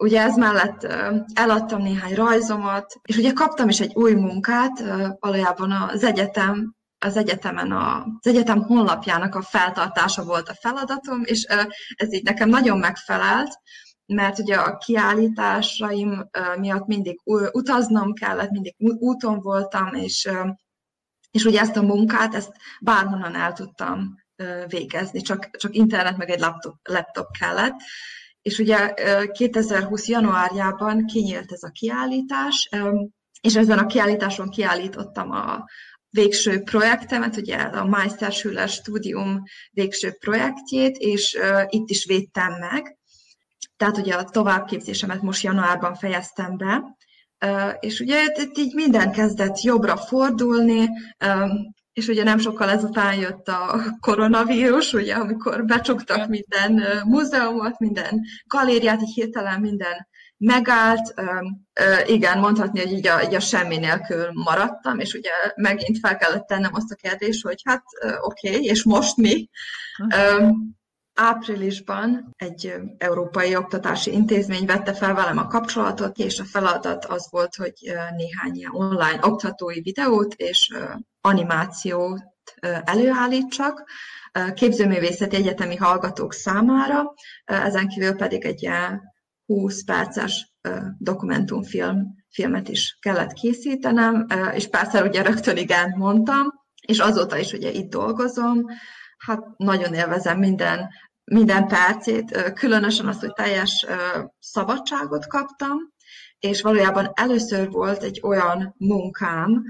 ugye 0.00 0.20
ez 0.20 0.36
mellett 0.36 0.86
eladtam 1.34 1.82
néhány 1.82 2.14
rajzomat, 2.14 2.94
és 3.02 3.16
ugye 3.16 3.32
kaptam 3.32 3.68
is 3.68 3.80
egy 3.80 3.94
új 3.94 4.12
munkát, 4.12 4.82
valójában 5.18 5.72
az 5.72 6.04
egyetem 6.04 6.78
az 7.02 7.16
egyetemen, 7.16 7.72
a, 7.72 7.96
az 8.20 8.26
egyetem 8.26 8.62
honlapjának 8.62 9.34
a 9.34 9.42
feltartása 9.42 10.24
volt 10.24 10.48
a 10.48 10.54
feladatom, 10.60 11.22
és 11.24 11.42
ez 11.94 12.12
így 12.12 12.22
nekem 12.22 12.48
nagyon 12.48 12.78
megfelelt, 12.78 13.58
mert 14.06 14.38
ugye 14.38 14.56
a 14.56 14.76
kiállításaim 14.76 16.30
miatt 16.58 16.86
mindig 16.86 17.20
utaznom 17.52 18.12
kellett, 18.12 18.50
mindig 18.50 18.74
úton 18.78 19.40
voltam, 19.40 19.94
és, 19.94 20.30
és 21.30 21.44
ugye 21.44 21.60
ezt 21.60 21.76
a 21.76 21.82
munkát, 21.82 22.34
ezt 22.34 22.52
bárhonnan 22.80 23.34
el 23.34 23.52
tudtam 23.52 24.14
végezni, 24.66 25.20
csak, 25.20 25.50
csak 25.50 25.74
internet 25.74 26.16
meg 26.16 26.30
egy 26.30 26.40
laptop, 26.40 26.74
laptop 26.82 27.26
kellett, 27.38 27.74
és 28.42 28.58
ugye 28.58 28.94
2020. 29.32 30.08
januárjában 30.08 31.04
kinyílt 31.04 31.52
ez 31.52 31.62
a 31.62 31.70
kiállítás, 31.70 32.68
és 33.40 33.56
ezen 33.56 33.78
a 33.78 33.86
kiállításon 33.86 34.48
kiállítottam 34.48 35.30
a 35.30 35.64
végső 36.10 36.62
projektemet, 36.62 37.36
ugye 37.36 37.56
a 37.56 37.84
Meisterschüler 37.84 38.68
Studium 38.68 39.42
végső 39.70 40.16
projektjét, 40.20 40.96
és 40.96 41.38
itt 41.68 41.90
is 41.90 42.04
védtem 42.04 42.52
meg. 42.58 42.98
Tehát 43.76 43.98
ugye 43.98 44.14
a 44.14 44.24
továbbképzésemet 44.24 45.22
most 45.22 45.42
januárban 45.42 45.94
fejeztem 45.94 46.56
be, 46.56 46.96
és 47.80 48.00
ugye 48.00 48.24
itt 48.24 48.58
így 48.58 48.74
minden 48.74 49.12
kezdett 49.12 49.60
jobbra 49.60 49.96
fordulni, 49.96 50.88
és 52.00 52.08
ugye 52.08 52.24
nem 52.24 52.38
sokkal 52.38 52.70
ezután 52.70 53.14
jött 53.14 53.48
a 53.48 53.80
koronavírus, 54.00 54.92
ugye, 54.92 55.14
amikor 55.14 55.64
becsuktak 55.64 56.28
minden 56.28 56.82
múzeumot, 57.04 57.78
minden 57.78 58.20
galériát, 58.44 59.02
így 59.02 59.14
hirtelen 59.14 59.60
minden 59.60 60.08
megállt. 60.36 61.14
Igen, 62.06 62.38
mondhatni, 62.38 62.80
hogy 62.80 62.92
így 62.92 63.06
a, 63.06 63.22
így 63.22 63.34
a 63.34 63.40
semmi 63.40 63.76
nélkül 63.76 64.30
maradtam, 64.32 64.98
és 64.98 65.14
ugye 65.14 65.30
megint 65.56 65.98
fel 65.98 66.16
kellett 66.16 66.46
tennem 66.46 66.74
azt 66.74 66.90
a 66.90 66.94
kérdést, 66.94 67.42
hogy 67.42 67.60
hát 67.64 67.82
oké, 68.20 68.48
okay, 68.48 68.64
és 68.64 68.84
most 68.84 69.16
mi? 69.16 69.48
Áprilisban 71.14 72.34
egy 72.36 72.74
európai 72.98 73.56
oktatási 73.56 74.12
intézmény 74.12 74.66
vette 74.66 74.94
fel 74.94 75.14
velem 75.14 75.38
a 75.38 75.46
kapcsolatot, 75.46 76.18
és 76.18 76.38
a 76.38 76.44
feladat 76.44 77.04
az 77.04 77.28
volt, 77.30 77.54
hogy 77.54 77.74
néhány 78.16 78.54
ilyen 78.54 78.74
online 78.74 79.18
oktatói 79.22 79.80
videót 79.80 80.34
és 80.34 80.72
animációt 81.20 82.22
előállítsak. 82.84 83.90
Képzőművészeti 84.54 85.36
egyetemi 85.36 85.76
hallgatók 85.76 86.32
számára, 86.32 87.14
ezen 87.44 87.88
kívül 87.88 88.16
pedig 88.16 88.44
egy 88.44 88.62
ilyen 88.62 89.02
20 89.46 89.84
perces 89.84 90.52
dokumentumfilm 90.98 92.18
filmet 92.30 92.68
is 92.68 92.98
kellett 93.00 93.32
készítenem, 93.32 94.26
és 94.54 94.68
persze 94.68 95.02
ugye 95.02 95.22
rögtön 95.22 95.56
igen 95.56 95.94
mondtam, 95.96 96.46
és 96.86 96.98
azóta 96.98 97.38
is 97.38 97.52
ugye 97.52 97.70
itt 97.70 97.90
dolgozom, 97.90 98.64
hát 99.18 99.40
nagyon 99.56 99.94
élvezem 99.94 100.38
minden, 100.38 100.88
minden 101.24 101.66
percét, 101.66 102.52
különösen 102.54 103.06
azt, 103.06 103.20
hogy 103.20 103.32
teljes 103.32 103.86
szabadságot 104.38 105.26
kaptam, 105.26 105.76
és 106.38 106.62
valójában 106.62 107.10
először 107.14 107.70
volt 107.70 108.02
egy 108.02 108.20
olyan 108.22 108.74
munkám, 108.78 109.62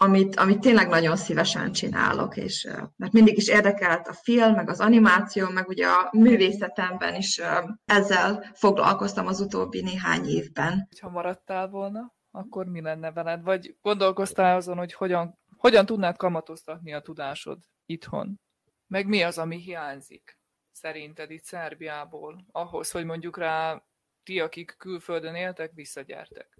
amit, 0.00 0.36
amit 0.36 0.60
tényleg 0.60 0.88
nagyon 0.88 1.16
szívesen 1.16 1.72
csinálok, 1.72 2.36
és 2.36 2.68
mert 2.96 3.12
mindig 3.12 3.36
is 3.36 3.48
érdekelt 3.48 4.08
a 4.08 4.12
film, 4.12 4.54
meg 4.54 4.68
az 4.68 4.80
animáció, 4.80 5.48
meg 5.48 5.68
ugye 5.68 5.86
a 5.86 6.08
művészetemben 6.12 7.14
is 7.14 7.40
ezzel 7.84 8.50
foglalkoztam 8.54 9.26
az 9.26 9.40
utóbbi 9.40 9.82
néhány 9.82 10.26
évben. 10.26 10.88
Ha 11.00 11.10
maradtál 11.10 11.68
volna, 11.68 12.14
akkor 12.30 12.66
mi 12.66 12.80
lenne 12.80 13.12
veled? 13.12 13.42
Vagy 13.42 13.76
gondolkoztál 13.82 14.56
azon, 14.56 14.76
hogy 14.76 14.92
hogyan, 14.92 15.38
hogyan 15.56 15.86
tudnád 15.86 16.16
kamatoztatni 16.16 16.92
a 16.92 17.00
tudásod 17.00 17.58
itthon? 17.86 18.40
Meg 18.86 19.06
mi 19.06 19.22
az, 19.22 19.38
ami 19.38 19.56
hiányzik 19.56 20.38
szerinted 20.78 21.30
itt 21.30 21.44
Szerbiából, 21.44 22.44
ahhoz, 22.52 22.90
hogy 22.90 23.04
mondjuk 23.04 23.38
rá 23.38 23.82
ti, 24.22 24.40
akik 24.40 24.74
külföldön 24.78 25.34
éltek, 25.34 25.72
visszagyertek? 25.74 26.58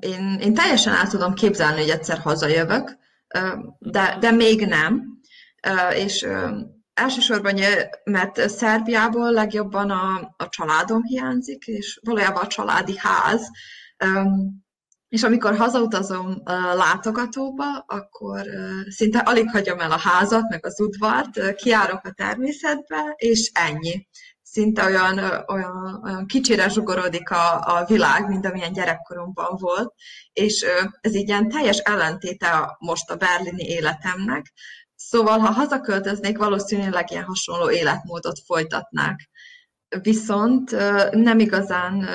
Én, 0.00 0.38
én 0.40 0.54
teljesen 0.54 0.92
át 0.92 1.10
tudom 1.10 1.34
képzelni, 1.34 1.80
hogy 1.80 1.90
egyszer 1.90 2.18
hazajövök, 2.18 2.96
de, 3.78 4.16
de 4.20 4.30
még 4.30 4.66
nem. 4.66 5.20
És 5.94 6.26
elsősorban, 6.94 7.54
mert 8.04 8.48
Szerbiából 8.48 9.30
legjobban 9.30 9.90
a, 9.90 10.34
a 10.36 10.48
családom 10.48 11.02
hiányzik, 11.02 11.66
és 11.66 12.00
valójában 12.04 12.42
a 12.42 12.46
családi 12.46 12.96
ház. 12.98 13.48
És 15.08 15.22
amikor 15.22 15.56
hazautazom 15.56 16.42
látogatóba, 16.74 17.78
akkor 17.86 18.46
szinte 18.88 19.18
alig 19.18 19.50
hagyom 19.50 19.80
el 19.80 19.92
a 19.92 19.98
házat, 19.98 20.48
meg 20.48 20.66
az 20.66 20.80
udvart, 20.80 21.54
kiárok 21.54 22.04
a 22.04 22.12
természetbe, 22.12 23.14
és 23.16 23.50
ennyi 23.54 24.06
szinte 24.52 24.84
olyan, 24.84 25.44
olyan, 25.46 26.00
olyan 26.04 26.26
kicsire 26.26 26.68
zsugorodik 26.68 27.30
a, 27.30 27.60
a 27.60 27.84
világ, 27.84 28.28
mint 28.28 28.46
amilyen 28.46 28.72
gyerekkoromban 28.72 29.56
volt, 29.56 29.94
és 30.32 30.66
ez 31.00 31.14
így 31.14 31.28
ilyen 31.28 31.48
teljes 31.48 31.78
ellentéte 31.78 32.76
most 32.78 33.10
a 33.10 33.16
berlini 33.16 33.64
életemnek. 33.64 34.52
Szóval, 34.94 35.38
ha 35.38 35.50
hazaköltöznék, 35.50 36.38
valószínűleg 36.38 37.10
ilyen 37.10 37.24
hasonló 37.24 37.70
életmódot 37.70 38.38
folytatnák. 38.46 39.30
Viszont 40.02 40.70
nem 41.10 41.38
igazán 41.38 42.08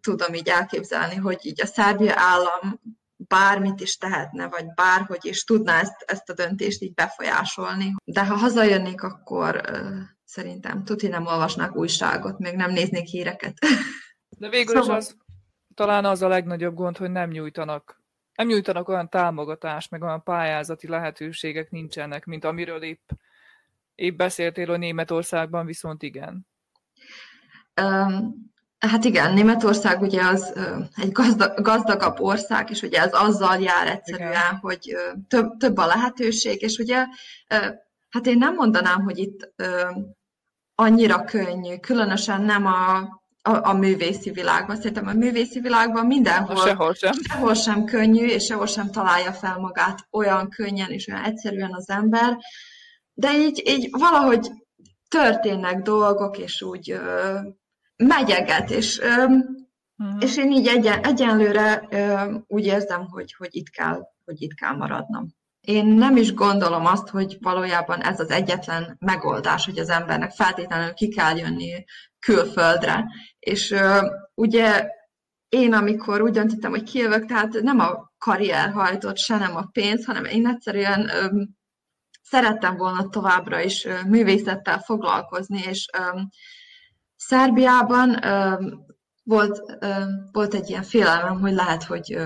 tudom 0.00 0.34
így 0.34 0.48
elképzelni, 0.48 1.14
hogy 1.14 1.38
így 1.42 1.60
a 1.60 1.66
Szerbia 1.66 2.14
állam 2.16 2.80
bármit 3.16 3.80
is 3.80 3.96
tehetne, 3.96 4.48
vagy 4.48 4.64
bárhogy 4.74 5.24
is 5.24 5.44
tudná 5.44 5.80
ezt, 5.80 6.04
ezt 6.06 6.28
a 6.28 6.34
döntést 6.34 6.82
így 6.82 6.94
befolyásolni. 6.94 7.94
De 8.04 8.26
ha 8.26 8.34
hazajönnék, 8.34 9.02
akkor 9.02 9.60
Szerintem 10.34 10.84
tuti 10.84 11.08
nem 11.08 11.26
olvasnak 11.26 11.76
újságot, 11.76 12.38
még 12.38 12.54
nem 12.54 12.70
néznék 12.70 13.06
híreket. 13.06 13.58
De 14.38 14.48
végül 14.48 14.82
szóval... 14.82 14.98
is 14.98 15.04
az, 15.04 15.16
talán 15.74 16.04
az 16.04 16.22
a 16.22 16.28
legnagyobb 16.28 16.74
gond, 16.74 16.96
hogy 16.96 17.10
nem 17.10 17.30
nyújtanak 17.30 18.02
nem 18.34 18.46
nyújtanak 18.46 18.88
olyan 18.88 19.08
támogatást, 19.08 19.90
meg 19.90 20.02
olyan 20.02 20.22
pályázati 20.22 20.88
lehetőségek 20.88 21.70
nincsenek, 21.70 22.24
mint 22.24 22.44
amiről 22.44 22.82
épp, 22.82 23.10
épp 23.94 24.16
beszéltél, 24.16 24.66
hogy 24.66 24.78
Németországban 24.78 25.66
viszont 25.66 26.02
igen. 26.02 26.46
Um, 27.80 28.34
hát 28.78 29.04
igen, 29.04 29.32
Németország 29.32 30.00
ugye 30.00 30.22
az 30.22 30.52
uh, 30.56 30.84
egy 30.96 31.12
gazdag, 31.12 31.60
gazdagabb 31.60 32.20
ország, 32.20 32.70
és 32.70 32.82
ugye 32.82 33.00
ez 33.00 33.12
azzal 33.12 33.60
jár 33.60 33.86
egyszerűen, 33.86 34.30
igen. 34.30 34.56
hogy 34.56 34.94
uh, 34.94 35.20
több, 35.28 35.56
több 35.56 35.76
a 35.76 35.86
lehetőség, 35.86 36.62
és 36.62 36.78
ugye 36.78 37.04
uh, 37.54 37.74
hát 38.14 38.26
én 38.26 38.38
nem 38.38 38.54
mondanám, 38.54 39.02
hogy 39.02 39.18
itt 39.18 39.52
annyira 40.74 41.24
könnyű, 41.24 41.76
különösen 41.76 42.42
nem 42.42 42.66
a, 42.66 42.96
a, 43.42 43.68
a 43.68 43.72
művészi 43.72 44.30
világban. 44.30 44.76
Szerintem 44.76 45.06
a 45.06 45.12
művészi 45.12 45.60
világban 45.60 46.06
mindenhol 46.06 46.56
sehol 46.56 46.94
sem. 46.94 47.12
sehol 47.28 47.54
sem 47.54 47.84
könnyű, 47.84 48.26
és 48.26 48.44
sehol 48.44 48.66
sem 48.66 48.90
találja 48.90 49.32
fel 49.32 49.58
magát 49.58 50.06
olyan 50.10 50.48
könnyen 50.48 50.90
és 50.90 51.06
olyan 51.06 51.24
egyszerűen 51.24 51.74
az 51.74 51.88
ember, 51.88 52.38
de 53.14 53.38
így, 53.38 53.62
így 53.66 53.88
valahogy 53.90 54.50
történnek 55.08 55.82
dolgok, 55.82 56.38
és 56.38 56.62
úgy 56.62 56.90
ö, 56.90 57.38
megyeget, 57.96 58.70
és, 58.70 58.98
ö, 58.98 59.06
uh-huh. 59.06 60.16
és 60.20 60.36
én 60.36 60.52
így 60.52 60.66
egyen, 60.66 61.04
egyenlőre 61.04 61.88
ö, 61.90 62.34
úgy 62.46 62.64
érzem, 62.64 63.06
hogy, 63.06 63.34
hogy, 63.38 63.48
itt 63.50 63.68
kell, 63.68 64.00
hogy 64.24 64.42
itt 64.42 64.54
kell 64.54 64.76
maradnom. 64.76 65.34
Én 65.64 65.86
nem 65.86 66.16
is 66.16 66.34
gondolom 66.34 66.86
azt, 66.86 67.08
hogy 67.08 67.36
valójában 67.40 68.02
ez 68.02 68.20
az 68.20 68.30
egyetlen 68.30 68.96
megoldás, 68.98 69.64
hogy 69.64 69.78
az 69.78 69.88
embernek 69.88 70.30
feltétlenül 70.30 70.92
ki 70.92 71.08
kell 71.08 71.36
jönni 71.36 71.84
külföldre. 72.18 73.04
És 73.38 73.70
uh, 73.70 74.02
ugye 74.34 74.88
én, 75.48 75.72
amikor 75.72 76.22
úgy 76.22 76.32
döntöttem, 76.32 76.70
hogy 76.70 76.82
kijövök, 76.82 77.26
tehát 77.26 77.52
nem 77.52 77.78
a 77.78 78.12
karrier 78.18 78.70
hajtott, 78.70 79.18
se 79.18 79.36
nem 79.36 79.56
a 79.56 79.68
pénz, 79.72 80.04
hanem 80.04 80.24
én 80.24 80.46
egyszerűen 80.46 81.10
um, 81.30 81.56
szerettem 82.22 82.76
volna 82.76 83.08
továbbra 83.08 83.60
is 83.60 83.84
uh, 83.84 84.04
művészettel 84.04 84.78
foglalkozni, 84.78 85.60
és 85.60 85.86
um, 85.98 86.28
Szerbiában 87.16 88.10
um, 88.10 88.86
volt, 89.22 89.58
um, 89.84 90.28
volt 90.32 90.54
egy 90.54 90.68
ilyen 90.68 90.82
félelmem, 90.82 91.40
hogy 91.40 91.52
lehet, 91.52 91.84
hogy 91.84 92.18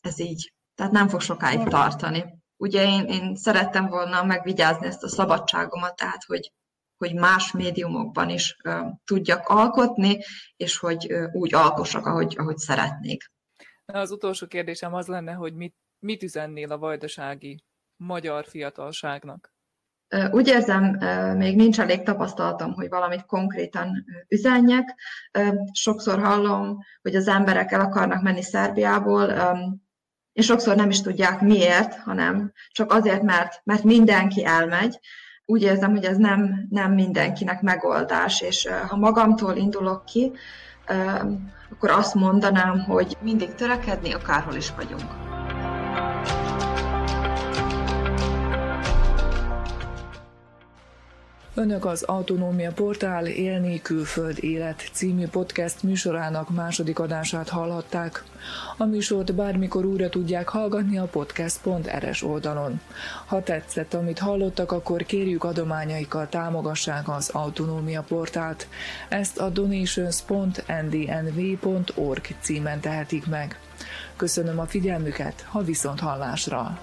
ez 0.00 0.20
így, 0.20 0.52
tehát 0.74 0.92
nem 0.92 1.08
fog 1.08 1.20
sokáig 1.20 1.68
tartani 1.68 2.37
ugye 2.58 2.82
én, 2.82 3.04
én 3.04 3.36
szerettem 3.36 3.86
volna 3.86 4.24
megvigyázni 4.24 4.86
ezt 4.86 5.02
a 5.02 5.08
szabadságomat, 5.08 5.96
tehát 5.96 6.24
hogy, 6.24 6.52
hogy 6.96 7.14
más 7.14 7.52
médiumokban 7.52 8.28
is 8.28 8.56
uh, 8.64 8.86
tudjak 9.04 9.48
alkotni, 9.48 10.18
és 10.56 10.78
hogy 10.78 11.12
uh, 11.12 11.34
úgy 11.34 11.54
alkossak, 11.54 12.06
ahogy, 12.06 12.34
ahogy 12.38 12.56
szeretnék. 12.56 13.30
Az 13.84 14.10
utolsó 14.10 14.46
kérdésem 14.46 14.94
az 14.94 15.06
lenne, 15.06 15.32
hogy 15.32 15.54
mit, 15.54 15.74
mit 15.98 16.22
üzennél 16.22 16.72
a 16.72 16.78
vajdasági 16.78 17.64
magyar 17.96 18.44
fiatalságnak? 18.44 19.52
Úgy 20.30 20.48
érzem, 20.48 20.84
még 21.36 21.56
nincs 21.56 21.80
elég 21.80 22.02
tapasztalatom, 22.02 22.72
hogy 22.72 22.88
valamit 22.88 23.26
konkrétan 23.26 24.04
üzenjek. 24.28 24.94
Sokszor 25.72 26.22
hallom, 26.22 26.78
hogy 27.02 27.16
az 27.16 27.28
emberek 27.28 27.72
el 27.72 27.80
akarnak 27.80 28.22
menni 28.22 28.42
Szerbiából, 28.42 29.30
és 30.38 30.44
sokszor 30.44 30.76
nem 30.76 30.90
is 30.90 31.00
tudják 31.00 31.40
miért, 31.40 31.94
hanem 31.94 32.52
csak 32.72 32.92
azért, 32.92 33.22
mert, 33.22 33.60
mert 33.64 33.82
mindenki 33.82 34.44
elmegy. 34.44 34.98
Úgy 35.44 35.62
érzem, 35.62 35.90
hogy 35.90 36.04
ez 36.04 36.16
nem, 36.16 36.66
nem 36.70 36.92
mindenkinek 36.92 37.62
megoldás, 37.62 38.40
és 38.40 38.68
ha 38.88 38.96
magamtól 38.96 39.56
indulok 39.56 40.04
ki, 40.04 40.32
akkor 41.72 41.90
azt 41.90 42.14
mondanám, 42.14 42.80
hogy 42.80 43.16
mindig 43.22 43.54
törekedni, 43.54 44.12
akárhol 44.12 44.54
is 44.54 44.72
vagyunk. 44.76 45.27
Önök 51.58 51.84
az 51.84 52.02
Autonómia 52.02 52.72
Portál 52.72 53.26
Élni 53.26 53.82
Külföld 53.82 54.36
Élet 54.40 54.88
című 54.92 55.26
podcast 55.26 55.82
műsorának 55.82 56.50
második 56.50 56.98
adását 56.98 57.48
hallhatták. 57.48 58.24
A 58.76 58.84
műsort 58.84 59.34
bármikor 59.34 59.84
újra 59.84 60.08
tudják 60.08 60.48
hallgatni 60.48 60.98
a 60.98 61.04
podcast.rs 61.04 62.22
oldalon. 62.22 62.80
Ha 63.26 63.42
tetszett, 63.42 63.94
amit 63.94 64.18
hallottak, 64.18 64.72
akkor 64.72 65.02
kérjük 65.02 65.44
adományaikkal 65.44 66.28
támogassák 66.28 67.08
az 67.08 67.28
Autonómia 67.28 68.02
Portált. 68.02 68.68
Ezt 69.08 69.38
a 69.38 69.48
donations.ndnv.org 69.48 72.26
címen 72.40 72.80
tehetik 72.80 73.26
meg. 73.26 73.60
Köszönöm 74.16 74.58
a 74.58 74.66
figyelmüket, 74.66 75.46
ha 75.48 75.62
viszont 75.62 76.00
hallásra! 76.00 76.78